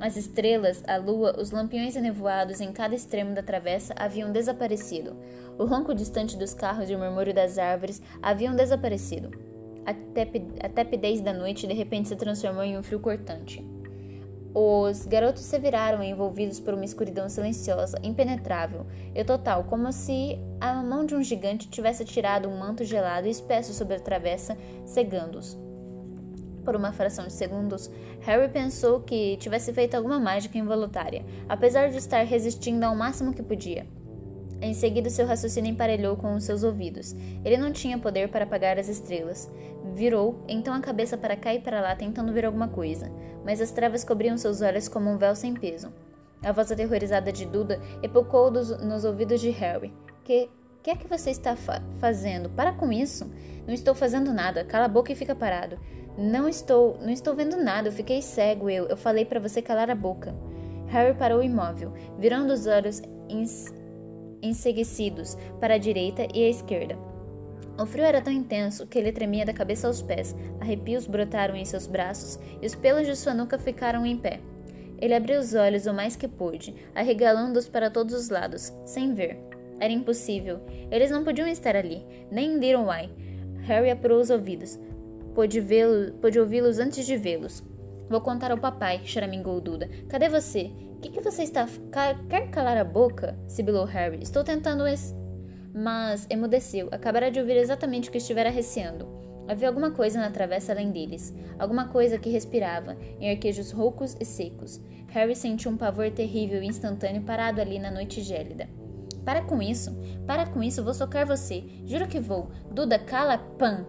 As 0.00 0.16
estrelas, 0.16 0.82
a 0.86 0.96
lua, 0.96 1.34
os 1.40 1.50
lampiões 1.50 1.96
enevoados 1.96 2.60
em 2.60 2.72
cada 2.72 2.94
extremo 2.94 3.34
da 3.34 3.42
travessa 3.42 3.92
haviam 3.96 4.30
desaparecido. 4.30 5.16
O 5.58 5.64
ronco 5.64 5.92
distante 5.92 6.36
dos 6.36 6.54
carros 6.54 6.88
e 6.88 6.94
o 6.94 6.98
murmúrio 6.98 7.34
das 7.34 7.58
árvores 7.58 8.00
haviam 8.22 8.54
desaparecido. 8.54 9.30
A, 9.84 9.92
tep 9.92 10.40
a 10.62 10.68
tepidez 10.68 11.20
da 11.20 11.32
noite 11.32 11.66
de 11.66 11.74
repente 11.74 12.08
se 12.08 12.16
transformou 12.16 12.62
em 12.62 12.78
um 12.78 12.82
frio 12.82 13.00
cortante. 13.00 13.64
Os 14.54 15.04
garotos 15.04 15.42
se 15.42 15.58
viraram 15.58 16.02
envolvidos 16.02 16.60
por 16.60 16.74
uma 16.74 16.84
escuridão 16.84 17.28
silenciosa, 17.28 17.98
impenetrável 18.02 18.86
e 19.14 19.24
total, 19.24 19.64
como 19.64 19.92
se 19.92 20.38
a 20.60 20.74
mão 20.82 21.04
de 21.04 21.14
um 21.14 21.22
gigante 21.22 21.68
tivesse 21.68 22.04
tirado 22.04 22.48
um 22.48 22.58
manto 22.58 22.84
gelado 22.84 23.26
e 23.26 23.30
espesso 23.30 23.74
sobre 23.74 23.96
a 23.96 24.00
travessa, 24.00 24.56
cegando-os 24.86 25.58
por 26.68 26.76
uma 26.76 26.92
fração 26.92 27.26
de 27.26 27.32
segundos, 27.32 27.90
Harry 28.20 28.46
pensou 28.52 29.00
que 29.00 29.38
tivesse 29.38 29.72
feito 29.72 29.94
alguma 29.94 30.20
mágica 30.20 30.58
involuntária, 30.58 31.24
apesar 31.48 31.88
de 31.88 31.96
estar 31.96 32.22
resistindo 32.26 32.84
ao 32.84 32.94
máximo 32.94 33.32
que 33.32 33.42
podia. 33.42 33.86
Em 34.60 34.74
seguida, 34.74 35.08
seu 35.08 35.26
raciocínio 35.26 35.70
emparelhou 35.70 36.14
com 36.14 36.34
os 36.34 36.44
seus 36.44 36.62
ouvidos. 36.62 37.16
Ele 37.42 37.56
não 37.56 37.72
tinha 37.72 37.96
poder 37.96 38.28
para 38.28 38.44
apagar 38.44 38.78
as 38.78 38.86
estrelas. 38.86 39.50
Virou, 39.94 40.44
então 40.46 40.74
a 40.74 40.80
cabeça 40.80 41.16
para 41.16 41.38
cá 41.38 41.54
e 41.54 41.58
para 41.58 41.80
lá, 41.80 41.96
tentando 41.96 42.34
ver 42.34 42.44
alguma 42.44 42.68
coisa, 42.68 43.10
mas 43.46 43.62
as 43.62 43.70
trevas 43.70 44.04
cobriam 44.04 44.36
seus 44.36 44.60
olhos 44.60 44.88
como 44.88 45.08
um 45.08 45.16
véu 45.16 45.34
sem 45.34 45.54
peso. 45.54 45.90
A 46.42 46.52
voz 46.52 46.70
aterrorizada 46.70 47.32
de 47.32 47.46
Duda 47.46 47.80
epocou 48.02 48.50
nos 48.50 49.06
ouvidos 49.06 49.40
de 49.40 49.48
Harry. 49.48 49.90
Que 50.22 50.50
que 50.88 50.92
é 50.92 50.96
que 50.96 51.06
você 51.06 51.30
está 51.30 51.54
fa 51.54 51.82
fazendo? 51.98 52.48
Para 52.48 52.72
com 52.72 52.90
isso. 52.90 53.30
Não 53.66 53.74
estou 53.74 53.94
fazendo 53.94 54.32
nada. 54.32 54.64
Cala 54.64 54.86
a 54.86 54.88
boca 54.88 55.12
e 55.12 55.14
fica 55.14 55.34
parado. 55.34 55.78
Não 56.18 56.48
estou, 56.48 56.98
não 57.00 57.10
estou 57.10 57.32
vendo 57.32 57.56
nada, 57.56 57.86
eu 57.88 57.92
fiquei 57.92 58.20
cego, 58.20 58.68
eu, 58.68 58.86
eu 58.86 58.96
falei 58.96 59.24
para 59.24 59.38
você 59.38 59.62
calar 59.62 59.88
a 59.88 59.94
boca. 59.94 60.34
Harry 60.88 61.16
parou 61.16 61.40
imóvel, 61.40 61.92
virando 62.18 62.52
os 62.52 62.66
olhos 62.66 63.00
enseguecidos 64.42 65.36
para 65.60 65.74
a 65.74 65.78
direita 65.78 66.26
e 66.34 66.44
a 66.44 66.48
esquerda. 66.48 66.98
O 67.80 67.86
frio 67.86 68.04
era 68.04 68.20
tão 68.20 68.32
intenso 68.32 68.84
que 68.84 68.98
ele 68.98 69.12
tremia 69.12 69.44
da 69.44 69.52
cabeça 69.52 69.86
aos 69.86 70.02
pés, 70.02 70.34
arrepios 70.58 71.06
brotaram 71.06 71.54
em 71.54 71.64
seus 71.64 71.86
braços 71.86 72.36
e 72.60 72.66
os 72.66 72.74
pelos 72.74 73.06
de 73.06 73.14
sua 73.14 73.32
nuca 73.32 73.56
ficaram 73.56 74.04
em 74.04 74.16
pé. 74.16 74.40
Ele 75.00 75.14
abriu 75.14 75.38
os 75.38 75.54
olhos 75.54 75.86
o 75.86 75.94
mais 75.94 76.16
que 76.16 76.26
pôde, 76.26 76.74
arregalando-os 76.96 77.68
para 77.68 77.92
todos 77.92 78.12
os 78.12 78.28
lados, 78.28 78.72
sem 78.84 79.14
ver. 79.14 79.38
Era 79.78 79.92
impossível. 79.92 80.58
Eles 80.90 81.12
não 81.12 81.22
podiam 81.22 81.46
estar 81.46 81.76
ali, 81.76 82.04
nem 82.28 82.54
em 82.54 82.58
Little. 82.58 82.88
Harry 83.60 83.90
apurou 83.90 84.20
os 84.20 84.30
ouvidos. 84.30 84.76
Pôde, 85.38 85.64
pôde 86.20 86.40
ouvi-los 86.40 86.80
antes 86.80 87.06
de 87.06 87.16
vê-los. 87.16 87.62
Vou 88.10 88.20
contar 88.20 88.50
ao 88.50 88.58
papai, 88.58 89.02
choramingou 89.04 89.60
Duda. 89.60 89.88
Cadê 90.08 90.28
você? 90.28 90.72
O 90.96 91.00
que, 91.00 91.10
que 91.10 91.20
você 91.20 91.44
está. 91.44 91.64
Quer 92.28 92.50
calar 92.50 92.76
a 92.76 92.82
boca? 92.82 93.38
sibilou 93.46 93.84
Harry. 93.84 94.20
Estou 94.20 94.42
tentando. 94.42 94.84
Es... 94.84 95.14
Mas 95.72 96.26
emudeceu. 96.28 96.88
Acabara 96.90 97.30
de 97.30 97.38
ouvir 97.38 97.56
exatamente 97.56 98.08
o 98.08 98.10
que 98.10 98.18
estivera 98.18 98.50
receando. 98.50 99.06
Havia 99.46 99.68
alguma 99.68 99.92
coisa 99.92 100.18
na 100.18 100.32
travessa 100.32 100.72
além 100.72 100.90
deles, 100.90 101.32
alguma 101.56 101.86
coisa 101.86 102.18
que 102.18 102.30
respirava, 102.30 102.96
em 103.20 103.30
arquejos 103.30 103.70
roucos 103.70 104.16
e 104.18 104.24
secos. 104.24 104.80
Harry 105.06 105.36
sentiu 105.36 105.70
um 105.70 105.76
pavor 105.76 106.10
terrível 106.10 106.60
e 106.64 106.66
instantâneo 106.66 107.22
parado 107.22 107.60
ali 107.60 107.78
na 107.78 107.92
noite 107.92 108.22
gélida. 108.22 108.68
Para 109.24 109.42
com 109.42 109.62
isso, 109.62 109.96
para 110.26 110.46
com 110.46 110.64
isso, 110.64 110.82
vou 110.82 110.94
socar 110.94 111.24
você. 111.24 111.62
Juro 111.84 112.08
que 112.08 112.18
vou. 112.18 112.50
Duda, 112.72 112.98
cala, 112.98 113.38
pan! 113.38 113.86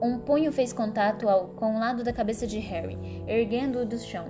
Um 0.00 0.18
punho 0.18 0.52
fez 0.52 0.72
contato 0.72 1.28
ao, 1.28 1.48
com 1.48 1.76
o 1.76 1.78
lado 1.78 2.04
da 2.04 2.12
cabeça 2.12 2.46
de 2.46 2.58
Harry, 2.58 2.98
erguendo-o 3.26 3.86
do 3.86 3.98
chão. 3.98 4.26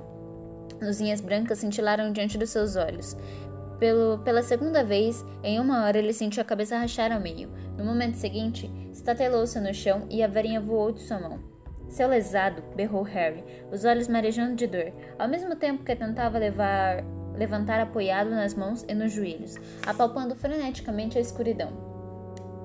Luzinhas 0.81 1.21
brancas 1.21 1.59
cintilaram 1.59 2.13
diante 2.13 2.39
dos 2.39 2.51
seus 2.51 2.77
olhos. 2.77 3.17
Pelo, 3.79 4.19
pela 4.19 4.43
segunda 4.43 4.85
vez, 4.85 5.25
em 5.43 5.59
uma 5.59 5.85
hora 5.85 5.99
ele 5.99 6.13
sentiu 6.13 6.41
a 6.41 6.47
cabeça 6.47 6.79
rachar 6.79 7.11
ao 7.11 7.21
meio. 7.21 7.51
No 7.77 7.85
momento 7.85 8.15
seguinte, 8.15 8.71
estatelou-se 8.93 9.59
no 9.61 9.75
chão 9.75 10.07
e 10.09 10.23
a 10.23 10.29
varinha 10.29 10.61
voou 10.61 10.93
de 10.93 11.01
sua 11.01 11.19
mão. 11.19 11.41
Seu 11.89 12.09
lesado, 12.09 12.63
berrou 12.75 13.03
Harry, 13.03 13.45
os 13.73 13.85
olhos 13.85 14.09
marejando 14.09 14.55
de 14.55 14.67
dor, 14.67 14.93
ao 15.19 15.29
mesmo 15.29 15.57
tempo 15.57 15.85
que 15.85 15.95
tentava 15.95 16.39
levar, 16.39 17.05
levantar 17.37 17.81
apoiado 17.81 18.31
nas 18.31 18.55
mãos 18.55 18.85
e 18.89 18.95
nos 18.95 19.13
joelhos, 19.13 19.57
apalpando 19.87 20.35
freneticamente 20.35 21.19
a 21.19 21.21
escuridão. 21.21 21.71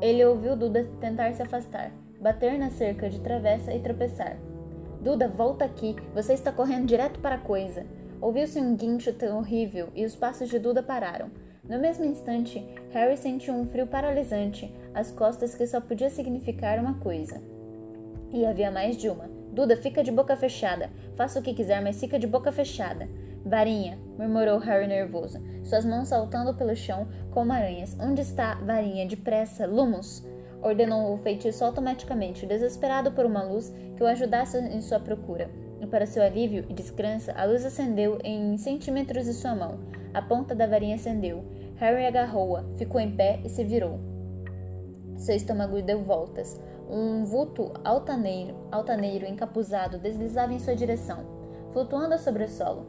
Ele 0.02 0.26
ouviu 0.26 0.56
Duda 0.56 0.90
tentar 1.00 1.34
se 1.34 1.44
afastar, 1.44 1.92
bater 2.22 2.58
na 2.58 2.70
cerca 2.70 3.10
de 3.10 3.20
travessa 3.20 3.74
e 3.74 3.80
tropeçar. 3.80 4.38
Duda, 5.02 5.28
volta 5.28 5.66
aqui, 5.66 5.96
você 6.14 6.34
está 6.34 6.52
correndo 6.52 6.86
direto 6.86 7.20
para 7.20 7.36
a 7.36 7.40
coisa. 7.40 7.86
Ouviu-se 8.22 8.60
um 8.60 8.76
guincho 8.76 9.16
horrível 9.36 9.90
e 9.96 10.06
os 10.06 10.16
passos 10.16 10.48
de 10.48 10.60
Duda 10.60 10.84
pararam. 10.84 11.32
No 11.68 11.80
mesmo 11.80 12.06
instante, 12.06 12.64
Harry 12.92 13.18
sentiu 13.18 13.56
um 13.56 13.66
frio 13.66 13.88
paralisante 13.88 14.72
às 14.94 15.12
costas 15.12 15.56
que 15.56 15.66
só 15.66 15.82
podia 15.82 16.10
significar 16.10 16.78
uma 16.80 17.00
coisa. 17.00 17.42
E 18.32 18.46
havia 18.46 18.70
mais 18.70 18.96
de 18.96 19.10
uma. 19.10 19.28
Duda, 19.52 19.76
fica 19.76 20.04
de 20.04 20.12
boca 20.12 20.36
fechada. 20.36 20.90
Faça 21.16 21.40
o 21.40 21.42
que 21.42 21.54
quiser, 21.54 21.82
mas 21.82 22.00
fica 22.00 22.20
de 22.20 22.28
boca 22.28 22.52
fechada. 22.52 23.10
Varinha, 23.44 23.98
murmurou 24.18 24.60
Harry 24.60 24.88
nervoso, 24.88 25.40
suas 25.64 25.84
mãos 25.84 26.10
saltando 26.10 26.54
pelo 26.54 26.76
chão 26.76 27.08
como 27.32 27.52
aranhas. 27.52 27.98
Onde 28.00 28.22
está? 28.22 28.56
Varinha, 28.56 29.08
depressa, 29.08 29.66
Lumos! 29.66 30.24
Ordenou 30.62 31.14
o 31.14 31.18
feitiço 31.18 31.66
automaticamente, 31.66 32.46
desesperado 32.46 33.12
por 33.12 33.26
uma 33.26 33.44
luz 33.44 33.74
que 33.96 34.04
o 34.04 34.08
ajudasse 34.08 34.58
em 34.58 34.82
sua 34.82 35.00
procura. 35.00 35.50
E 35.80 35.88
para 35.88 36.06
seu 36.06 36.22
alívio 36.22 36.66
e 36.70 36.74
descrença, 36.74 37.34
a 37.34 37.46
luz 37.46 37.66
acendeu 37.66 38.20
em 38.24 38.56
centímetros 38.58 39.26
de 39.26 39.34
sua 39.34 39.56
mão. 39.56 39.80
A 40.14 40.22
ponta 40.22 40.54
da 40.54 40.68
varinha 40.68 40.96
acendeu. 40.96 41.44
Harry 41.78 42.06
agarrou-a, 42.06 42.64
ficou 42.78 43.02
em 43.02 43.16
pé 43.16 43.42
e 43.44 43.50
se 43.50 43.64
virou. 43.64 44.00
Seu 45.16 45.36
estômago 45.36 45.82
deu 45.82 46.04
voltas. 46.04 46.62
Um 46.90 47.24
vulto 47.24 47.72
altaneiro, 47.84 48.56
altaneiro 48.72 49.26
encapuzado 49.26 49.98
deslizava 49.98 50.54
em 50.54 50.60
sua 50.60 50.76
direção, 50.76 51.26
flutuando 51.72 52.18
sobre 52.20 52.44
o 52.44 52.50
solo, 52.50 52.86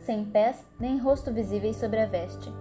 sem 0.00 0.24
pés 0.24 0.62
nem 0.78 0.98
rosto 0.98 1.32
visíveis 1.32 1.76
sobre 1.76 2.00
a 2.00 2.06
veste, 2.06 2.52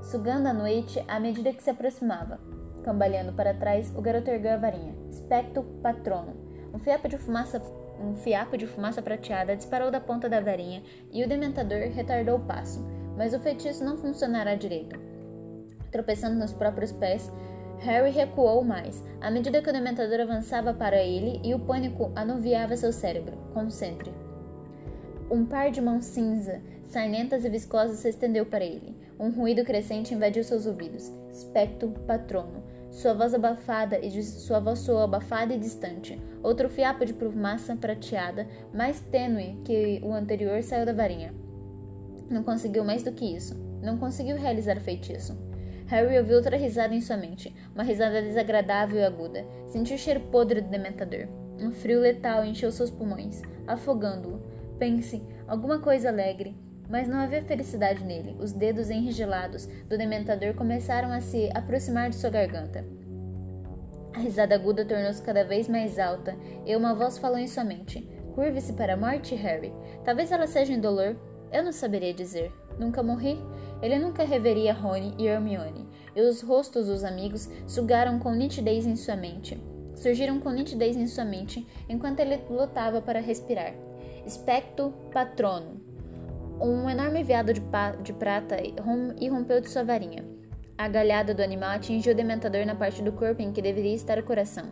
sugando 0.00 0.46
a 0.46 0.52
noite 0.52 1.02
à 1.08 1.18
medida 1.18 1.52
que 1.52 1.62
se 1.62 1.70
aproximava. 1.70 2.38
Cambaleando 2.84 3.32
para 3.32 3.54
trás, 3.54 3.92
o 3.96 4.00
garoto 4.02 4.30
ergueu 4.30 4.52
a 4.52 4.56
varinha. 4.56 4.94
Specto 5.12 5.62
patrono. 5.82 6.34
Um 6.74 6.78
fiapo 6.78 7.08
de 7.08 7.18
fumaça 7.18 7.60
um 8.00 8.16
fiapo 8.16 8.56
de 8.56 8.66
fumaça 8.66 9.00
prateada 9.00 9.54
disparou 9.54 9.90
da 9.90 10.00
ponta 10.00 10.28
da 10.28 10.40
varinha 10.40 10.82
e 11.12 11.22
o 11.22 11.28
dementador 11.28 11.78
retardou 11.92 12.36
o 12.36 12.40
passo, 12.40 12.84
mas 13.16 13.32
o 13.32 13.38
feitiço 13.38 13.84
não 13.84 13.96
funcionara 13.96 14.56
direito. 14.56 14.98
Tropeçando 15.92 16.36
nos 16.36 16.52
próprios 16.52 16.90
pés, 16.90 17.30
Harry 17.80 18.10
recuou 18.10 18.64
mais, 18.64 19.04
à 19.20 19.30
medida 19.30 19.60
que 19.60 19.70
o 19.70 19.72
dementador 19.72 20.20
avançava 20.20 20.72
para 20.72 21.02
ele 21.02 21.40
e 21.44 21.54
o 21.54 21.60
pânico 21.60 22.10
anuviava 22.16 22.76
seu 22.76 22.92
cérebro. 22.92 23.36
Concentre. 23.52 24.12
Um 25.30 25.44
par 25.44 25.70
de 25.70 25.80
mãos 25.80 26.04
cinza, 26.04 26.60
sarnentas 26.84 27.44
e 27.44 27.48
viscosas 27.48 27.98
se 27.98 28.08
estendeu 28.08 28.46
para 28.46 28.64
ele. 28.64 28.96
Um 29.18 29.30
ruído 29.30 29.64
crescente 29.64 30.14
invadiu 30.14 30.42
seus 30.42 30.66
ouvidos. 30.66 31.12
Specto 31.32 31.88
patrono. 32.06 32.62
Sua 32.92 33.14
voz 33.14 33.32
abafada 33.32 33.98
e 33.98 34.22
sua 34.22 34.60
voz 34.60 34.80
soou 34.80 35.00
abafada 35.00 35.54
e 35.54 35.58
distante. 35.58 36.20
Outro 36.42 36.68
fiapo 36.68 37.06
de 37.06 37.14
fumaça 37.14 37.74
prateada, 37.74 38.46
mais 38.72 39.00
tênue 39.00 39.58
que 39.64 39.98
o 40.04 40.12
anterior, 40.12 40.62
saiu 40.62 40.84
da 40.84 40.92
varinha. 40.92 41.34
Não 42.28 42.42
conseguiu 42.42 42.84
mais 42.84 43.02
do 43.02 43.10
que 43.10 43.24
isso. 43.24 43.58
Não 43.82 43.96
conseguiu 43.96 44.36
realizar 44.36 44.76
o 44.76 44.80
feitiço. 44.80 45.34
Harry 45.86 46.18
ouviu 46.18 46.36
outra 46.36 46.54
risada 46.54 46.94
em 46.94 47.00
sua 47.00 47.16
mente, 47.16 47.54
uma 47.74 47.82
risada 47.82 48.20
desagradável 48.20 48.98
e 48.98 49.04
aguda. 49.04 49.42
Sentiu 49.68 49.96
o 49.96 49.98
cheiro 49.98 50.20
podre 50.30 50.60
do 50.60 50.68
dementador. 50.68 51.26
Um 51.58 51.72
frio 51.72 51.98
letal 51.98 52.44
encheu 52.44 52.70
seus 52.70 52.90
pulmões, 52.90 53.40
afogando-o. 53.66 54.38
Pense, 54.78 55.22
alguma 55.48 55.78
coisa 55.78 56.10
alegre, 56.10 56.54
mas 56.92 57.08
não 57.08 57.18
havia 57.18 57.42
felicidade 57.42 58.04
nele. 58.04 58.36
Os 58.38 58.52
dedos 58.52 58.90
enregelados 58.90 59.64
do 59.88 59.96
dementador 59.96 60.52
começaram 60.52 61.10
a 61.10 61.22
se 61.22 61.48
aproximar 61.54 62.10
de 62.10 62.16
sua 62.16 62.28
garganta. 62.28 62.84
A 64.12 64.18
risada 64.18 64.54
aguda 64.54 64.84
tornou-se 64.84 65.22
cada 65.22 65.42
vez 65.42 65.68
mais 65.68 65.98
alta 65.98 66.36
e 66.66 66.76
uma 66.76 66.94
voz 66.94 67.16
falou 67.16 67.38
em 67.38 67.48
sua 67.48 67.64
mente: 67.64 68.06
Curve-se 68.34 68.74
para 68.74 68.92
a 68.92 68.96
morte, 68.96 69.34
Harry. 69.34 69.72
Talvez 70.04 70.30
ela 70.30 70.46
seja 70.46 70.74
indolor. 70.74 71.16
Eu 71.50 71.64
não 71.64 71.72
saberia 71.72 72.12
dizer. 72.12 72.52
Nunca 72.78 73.02
morri? 73.02 73.38
Ele 73.80 73.98
nunca 73.98 74.22
reveria 74.22 74.74
Rony 74.74 75.14
e 75.18 75.26
Hermione, 75.26 75.88
e 76.14 76.20
os 76.20 76.42
rostos 76.42 76.88
dos 76.88 77.04
amigos 77.04 77.48
sugaram 77.66 78.18
com 78.18 78.34
nitidez 78.34 78.86
em 78.86 78.96
sua 78.96 79.16
mente. 79.16 79.58
Surgiram 79.94 80.40
com 80.40 80.50
nitidez 80.50 80.94
em 80.94 81.06
sua 81.06 81.24
mente 81.24 81.66
enquanto 81.88 82.20
ele 82.20 82.38
lutava 82.50 83.00
para 83.00 83.18
respirar. 83.18 83.74
Specto 84.28 84.92
patrono, 85.12 85.91
um 86.62 86.88
enorme 86.88 87.24
veado 87.24 87.52
de, 87.52 87.60
de 88.02 88.12
prata 88.12 88.56
irrompeu 89.20 89.60
de 89.60 89.68
sua 89.68 89.82
varinha. 89.82 90.24
A 90.78 90.86
galhada 90.86 91.34
do 91.34 91.42
animal 91.42 91.70
atingiu 91.70 92.12
o 92.12 92.16
dementador 92.16 92.64
na 92.64 92.74
parte 92.74 93.02
do 93.02 93.12
corpo 93.12 93.42
em 93.42 93.52
que 93.52 93.60
deveria 93.60 93.94
estar 93.94 94.18
o 94.18 94.22
coração. 94.22 94.70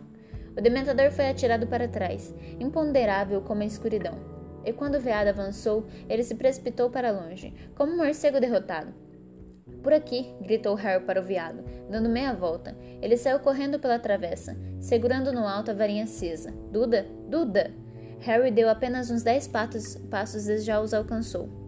O 0.57 0.61
dementador 0.61 1.11
foi 1.11 1.27
atirado 1.27 1.67
para 1.67 1.89
trás, 1.89 2.33
imponderável 2.59 3.41
como 3.41 3.61
a 3.61 3.65
escuridão. 3.65 4.17
E 4.63 4.71
quando 4.71 4.95
o 4.95 4.99
veado 5.01 5.29
avançou, 5.29 5.85
ele 6.07 6.23
se 6.23 6.35
precipitou 6.35 6.89
para 6.89 7.11
longe, 7.11 7.53
como 7.75 7.91
um 7.91 7.97
morcego 7.97 8.39
derrotado. 8.39 8.93
Por 9.83 9.91
aqui! 9.91 10.33
gritou 10.41 10.75
Harry 10.75 11.03
para 11.03 11.19
o 11.19 11.23
veado, 11.23 11.63
dando 11.89 12.09
meia 12.09 12.33
volta. 12.33 12.75
Ele 13.01 13.17
saiu 13.17 13.39
correndo 13.39 13.79
pela 13.79 13.99
travessa, 13.99 14.55
segurando 14.79 15.33
no 15.33 15.47
alto 15.47 15.71
a 15.71 15.73
varinha 15.73 16.03
acesa. 16.05 16.51
Duda! 16.71 17.05
Duda! 17.27 17.71
Harry 18.19 18.51
deu 18.51 18.69
apenas 18.69 19.09
uns 19.09 19.23
dez 19.23 19.47
passos, 19.47 19.95
passos 20.09 20.47
e 20.47 20.59
já 20.59 20.79
os 20.79 20.93
alcançou. 20.93 21.60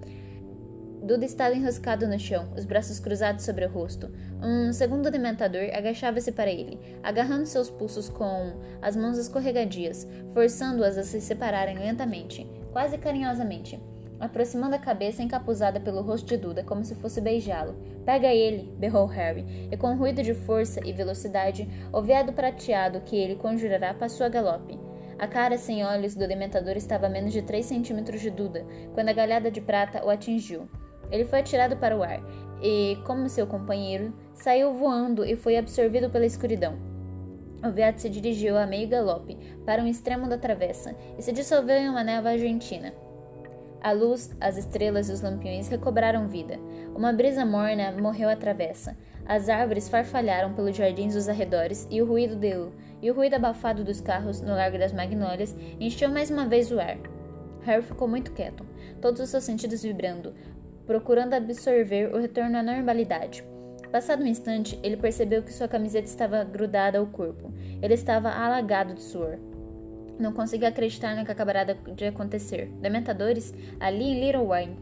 Duda 1.03 1.25
estava 1.25 1.53
enroscado 1.53 2.07
no 2.07 2.17
chão, 2.17 2.47
os 2.55 2.63
braços 2.63 2.97
cruzados 2.97 3.43
sobre 3.43 3.65
o 3.65 3.69
rosto. 3.69 4.09
Um 4.41 4.71
segundo 4.71 5.11
dementador 5.11 5.63
agachava-se 5.73 6.31
para 6.31 6.49
ele, 6.49 6.79
agarrando 7.03 7.45
seus 7.45 7.69
pulsos 7.69 8.07
com 8.07 8.53
as 8.81 8.95
mãos 8.95 9.17
escorregadias, 9.17 10.07
forçando-as 10.33 10.97
a 10.97 11.03
se 11.03 11.19
separarem 11.19 11.77
lentamente, 11.77 12.49
quase 12.71 12.97
carinhosamente, 12.97 13.77
aproximando 14.17 14.75
a 14.75 14.79
cabeça 14.79 15.21
encapuzada 15.21 15.77
pelo 15.77 16.01
rosto 16.01 16.25
de 16.25 16.37
Duda 16.37 16.63
como 16.63 16.85
se 16.85 16.95
fosse 16.95 17.19
beijá-lo. 17.19 17.75
Pega 18.05 18.33
ele! 18.33 18.73
berrou 18.79 19.05
Harry, 19.05 19.67
e 19.69 19.75
com 19.75 19.91
um 19.91 19.97
ruído 19.97 20.23
de 20.23 20.33
força 20.33 20.79
e 20.85 20.93
velocidade, 20.93 21.67
o 21.91 22.01
veado 22.01 22.31
prateado 22.31 23.01
que 23.01 23.17
ele 23.17 23.35
conjurará 23.35 23.93
passou 23.93 24.25
a 24.25 24.29
galope. 24.29 24.79
A 25.19 25.27
cara 25.27 25.57
sem 25.57 25.83
olhos 25.83 26.15
do 26.15 26.25
dementador 26.25 26.77
estava 26.77 27.07
a 27.07 27.09
menos 27.09 27.33
de 27.33 27.41
3 27.41 27.65
centímetros 27.65 28.21
de 28.21 28.29
Duda, 28.29 28.65
quando 28.93 29.09
a 29.09 29.13
galhada 29.13 29.51
de 29.51 29.59
prata 29.59 30.01
o 30.05 30.09
atingiu. 30.09 30.65
Ele 31.11 31.25
foi 31.25 31.39
atirado 31.39 31.77
para 31.77 31.97
o 31.97 32.03
ar 32.03 32.21
e, 32.61 32.97
como 33.05 33.29
seu 33.29 33.45
companheiro, 33.45 34.13
saiu 34.33 34.73
voando 34.73 35.25
e 35.25 35.35
foi 35.35 35.57
absorvido 35.57 36.09
pela 36.09 36.25
escuridão. 36.25 36.77
O 37.65 37.71
veado 37.71 37.99
se 37.99 38.09
dirigiu 38.09 38.57
a 38.57 38.65
meio 38.65 38.89
galope 38.89 39.37
para 39.65 39.81
um 39.81 39.87
extremo 39.87 40.27
da 40.27 40.37
travessa 40.37 40.95
e 41.17 41.21
se 41.21 41.31
dissolveu 41.31 41.77
em 41.77 41.89
uma 41.89 42.03
névoa 42.03 42.31
argentina. 42.31 42.93
A 43.81 43.91
luz, 43.91 44.33
as 44.39 44.57
estrelas 44.57 45.09
e 45.09 45.11
os 45.11 45.21
lampiões 45.21 45.67
recobraram 45.67 46.27
vida. 46.27 46.57
Uma 46.95 47.11
brisa 47.11 47.45
morna 47.45 47.91
morreu 47.91 48.29
à 48.29 48.35
travessa. 48.35 48.95
As 49.25 49.49
árvores 49.49 49.89
farfalharam 49.89 50.53
pelos 50.53 50.75
jardins 50.75 51.13
dos 51.13 51.27
arredores 51.27 51.87
e 51.91 52.01
o 52.01 52.05
ruído 52.05 52.35
deu 52.35 52.71
e 53.01 53.11
o 53.11 53.13
ruído 53.13 53.33
abafado 53.33 53.83
dos 53.83 53.99
carros 53.99 54.39
no 54.39 54.55
Largo 54.55 54.79
das 54.79 54.93
Magnólias 54.93 55.53
encheu 55.77 56.09
mais 56.09 56.31
uma 56.31 56.45
vez 56.45 56.71
o 56.71 56.79
ar. 56.79 56.97
Harry 57.63 57.81
ficou 57.81 58.07
muito 58.07 58.31
quieto, 58.31 58.65
todos 59.01 59.19
os 59.19 59.29
seus 59.29 59.43
sentidos 59.43 59.83
vibrando, 59.83 60.33
procurando 60.85 61.33
absorver 61.33 62.13
o 62.13 62.19
retorno 62.19 62.57
à 62.57 62.63
normalidade. 62.63 63.43
Passado 63.91 64.23
um 64.23 64.27
instante, 64.27 64.79
ele 64.81 64.97
percebeu 64.97 65.43
que 65.43 65.53
sua 65.53 65.67
camiseta 65.67 66.07
estava 66.07 66.43
grudada 66.43 66.97
ao 66.97 67.05
corpo. 67.05 67.53
Ele 67.81 67.93
estava 67.93 68.31
alagado 68.31 68.95
de 68.95 69.03
suor. 69.03 69.37
Não 70.19 70.33
conseguia 70.33 70.69
acreditar 70.69 71.15
no 71.15 71.23
que 71.23 71.31
acabara 71.31 71.63
de 71.95 72.05
acontecer. 72.05 72.71
Dementadores? 72.81 73.53
Ali 73.79 74.05
em 74.05 74.19
Little 74.19 74.49
Wine. 74.49 74.77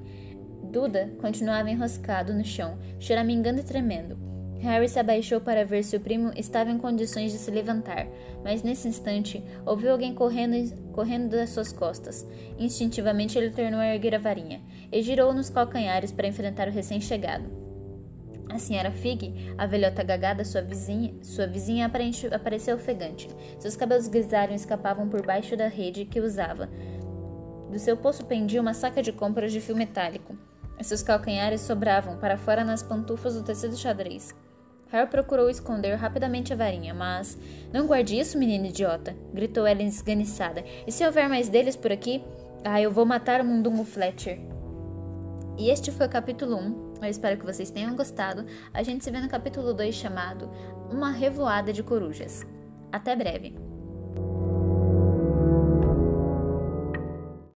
Duda 0.71 1.11
continuava 1.19 1.69
enroscado 1.69 2.33
no 2.33 2.45
chão, 2.45 2.77
choramingando 2.99 3.59
e 3.59 3.63
tremendo. 3.63 4.17
Harry 4.61 4.87
se 4.87 4.99
abaixou 4.99 5.41
para 5.41 5.65
ver 5.65 5.83
se 5.83 5.97
o 5.97 5.99
primo 5.99 6.31
estava 6.35 6.69
em 6.69 6.77
condições 6.77 7.31
de 7.31 7.39
se 7.39 7.49
levantar, 7.49 8.07
mas 8.43 8.61
nesse 8.61 8.87
instante 8.87 9.43
ouviu 9.65 9.91
alguém 9.91 10.13
correndo, 10.13 10.55
correndo 10.93 11.31
das 11.31 11.49
suas 11.49 11.73
costas. 11.73 12.25
Instintivamente 12.59 13.37
ele 13.37 13.49
tornou 13.49 13.79
a 13.79 13.93
erguer 13.93 14.13
a 14.15 14.19
varinha 14.19 14.61
e 14.91 15.01
girou 15.01 15.33
nos 15.33 15.49
calcanhares 15.49 16.11
para 16.11 16.27
enfrentar 16.27 16.67
o 16.67 16.71
recém-chegado. 16.71 17.61
A 18.49 18.59
senhora 18.59 18.91
Fig, 18.91 19.33
a 19.57 19.65
velhota 19.65 20.03
gagada, 20.03 20.43
sua 20.43 20.61
vizinha, 20.61 21.13
sua 21.21 21.47
vizinha 21.47 21.85
apareceu 21.85 22.75
ofegante. 22.75 23.29
Seus 23.57 23.77
cabelos 23.77 24.09
grisalhos 24.09 24.61
escapavam 24.61 25.07
por 25.07 25.25
baixo 25.25 25.55
da 25.55 25.69
rede 25.69 26.03
que 26.03 26.19
usava. 26.19 26.69
Do 27.71 27.79
seu 27.79 27.95
poço 27.95 28.25
pendia 28.25 28.59
uma 28.59 28.73
saca 28.73 29.01
de 29.01 29.13
compras 29.13 29.53
de 29.53 29.61
fio 29.61 29.75
metálico. 29.75 30.35
seus 30.81 31.01
calcanhares 31.01 31.61
sobravam 31.61 32.17
para 32.17 32.37
fora 32.37 32.65
nas 32.65 32.83
pantufas 32.83 33.35
do 33.35 33.43
tecido 33.43 33.77
xadrez. 33.77 34.35
Harry 34.89 35.09
procurou 35.09 35.49
esconder 35.49 35.95
rapidamente 35.95 36.51
a 36.51 36.55
varinha, 36.57 36.93
mas. 36.93 37.39
Não 37.71 37.87
guarde 37.87 38.19
isso, 38.19 38.37
menino 38.37 38.65
idiota! 38.65 39.15
gritou 39.33 39.65
ela 39.65 39.81
esganiçada. 39.81 40.65
E 40.85 40.91
se 40.91 41.05
houver 41.05 41.29
mais 41.29 41.47
deles 41.47 41.77
por 41.77 41.93
aqui? 41.93 42.21
Ah, 42.65 42.81
eu 42.81 42.91
vou 42.91 43.05
matar 43.05 43.39
o 43.39 43.45
Mundungo 43.45 43.85
Fletcher! 43.85 44.50
E 45.61 45.69
este 45.69 45.91
foi 45.91 46.07
o 46.07 46.09
capítulo 46.09 46.57
1. 46.57 46.93
Eu 47.03 47.07
espero 47.07 47.37
que 47.37 47.45
vocês 47.45 47.69
tenham 47.69 47.95
gostado. 47.95 48.47
A 48.73 48.81
gente 48.81 49.03
se 49.03 49.11
vê 49.11 49.21
no 49.21 49.29
capítulo 49.29 49.75
2 49.75 49.93
chamado 49.93 50.49
Uma 50.91 51.11
Revoada 51.11 51.71
de 51.71 51.83
Corujas. 51.83 52.43
Até 52.91 53.15
breve! 53.15 53.70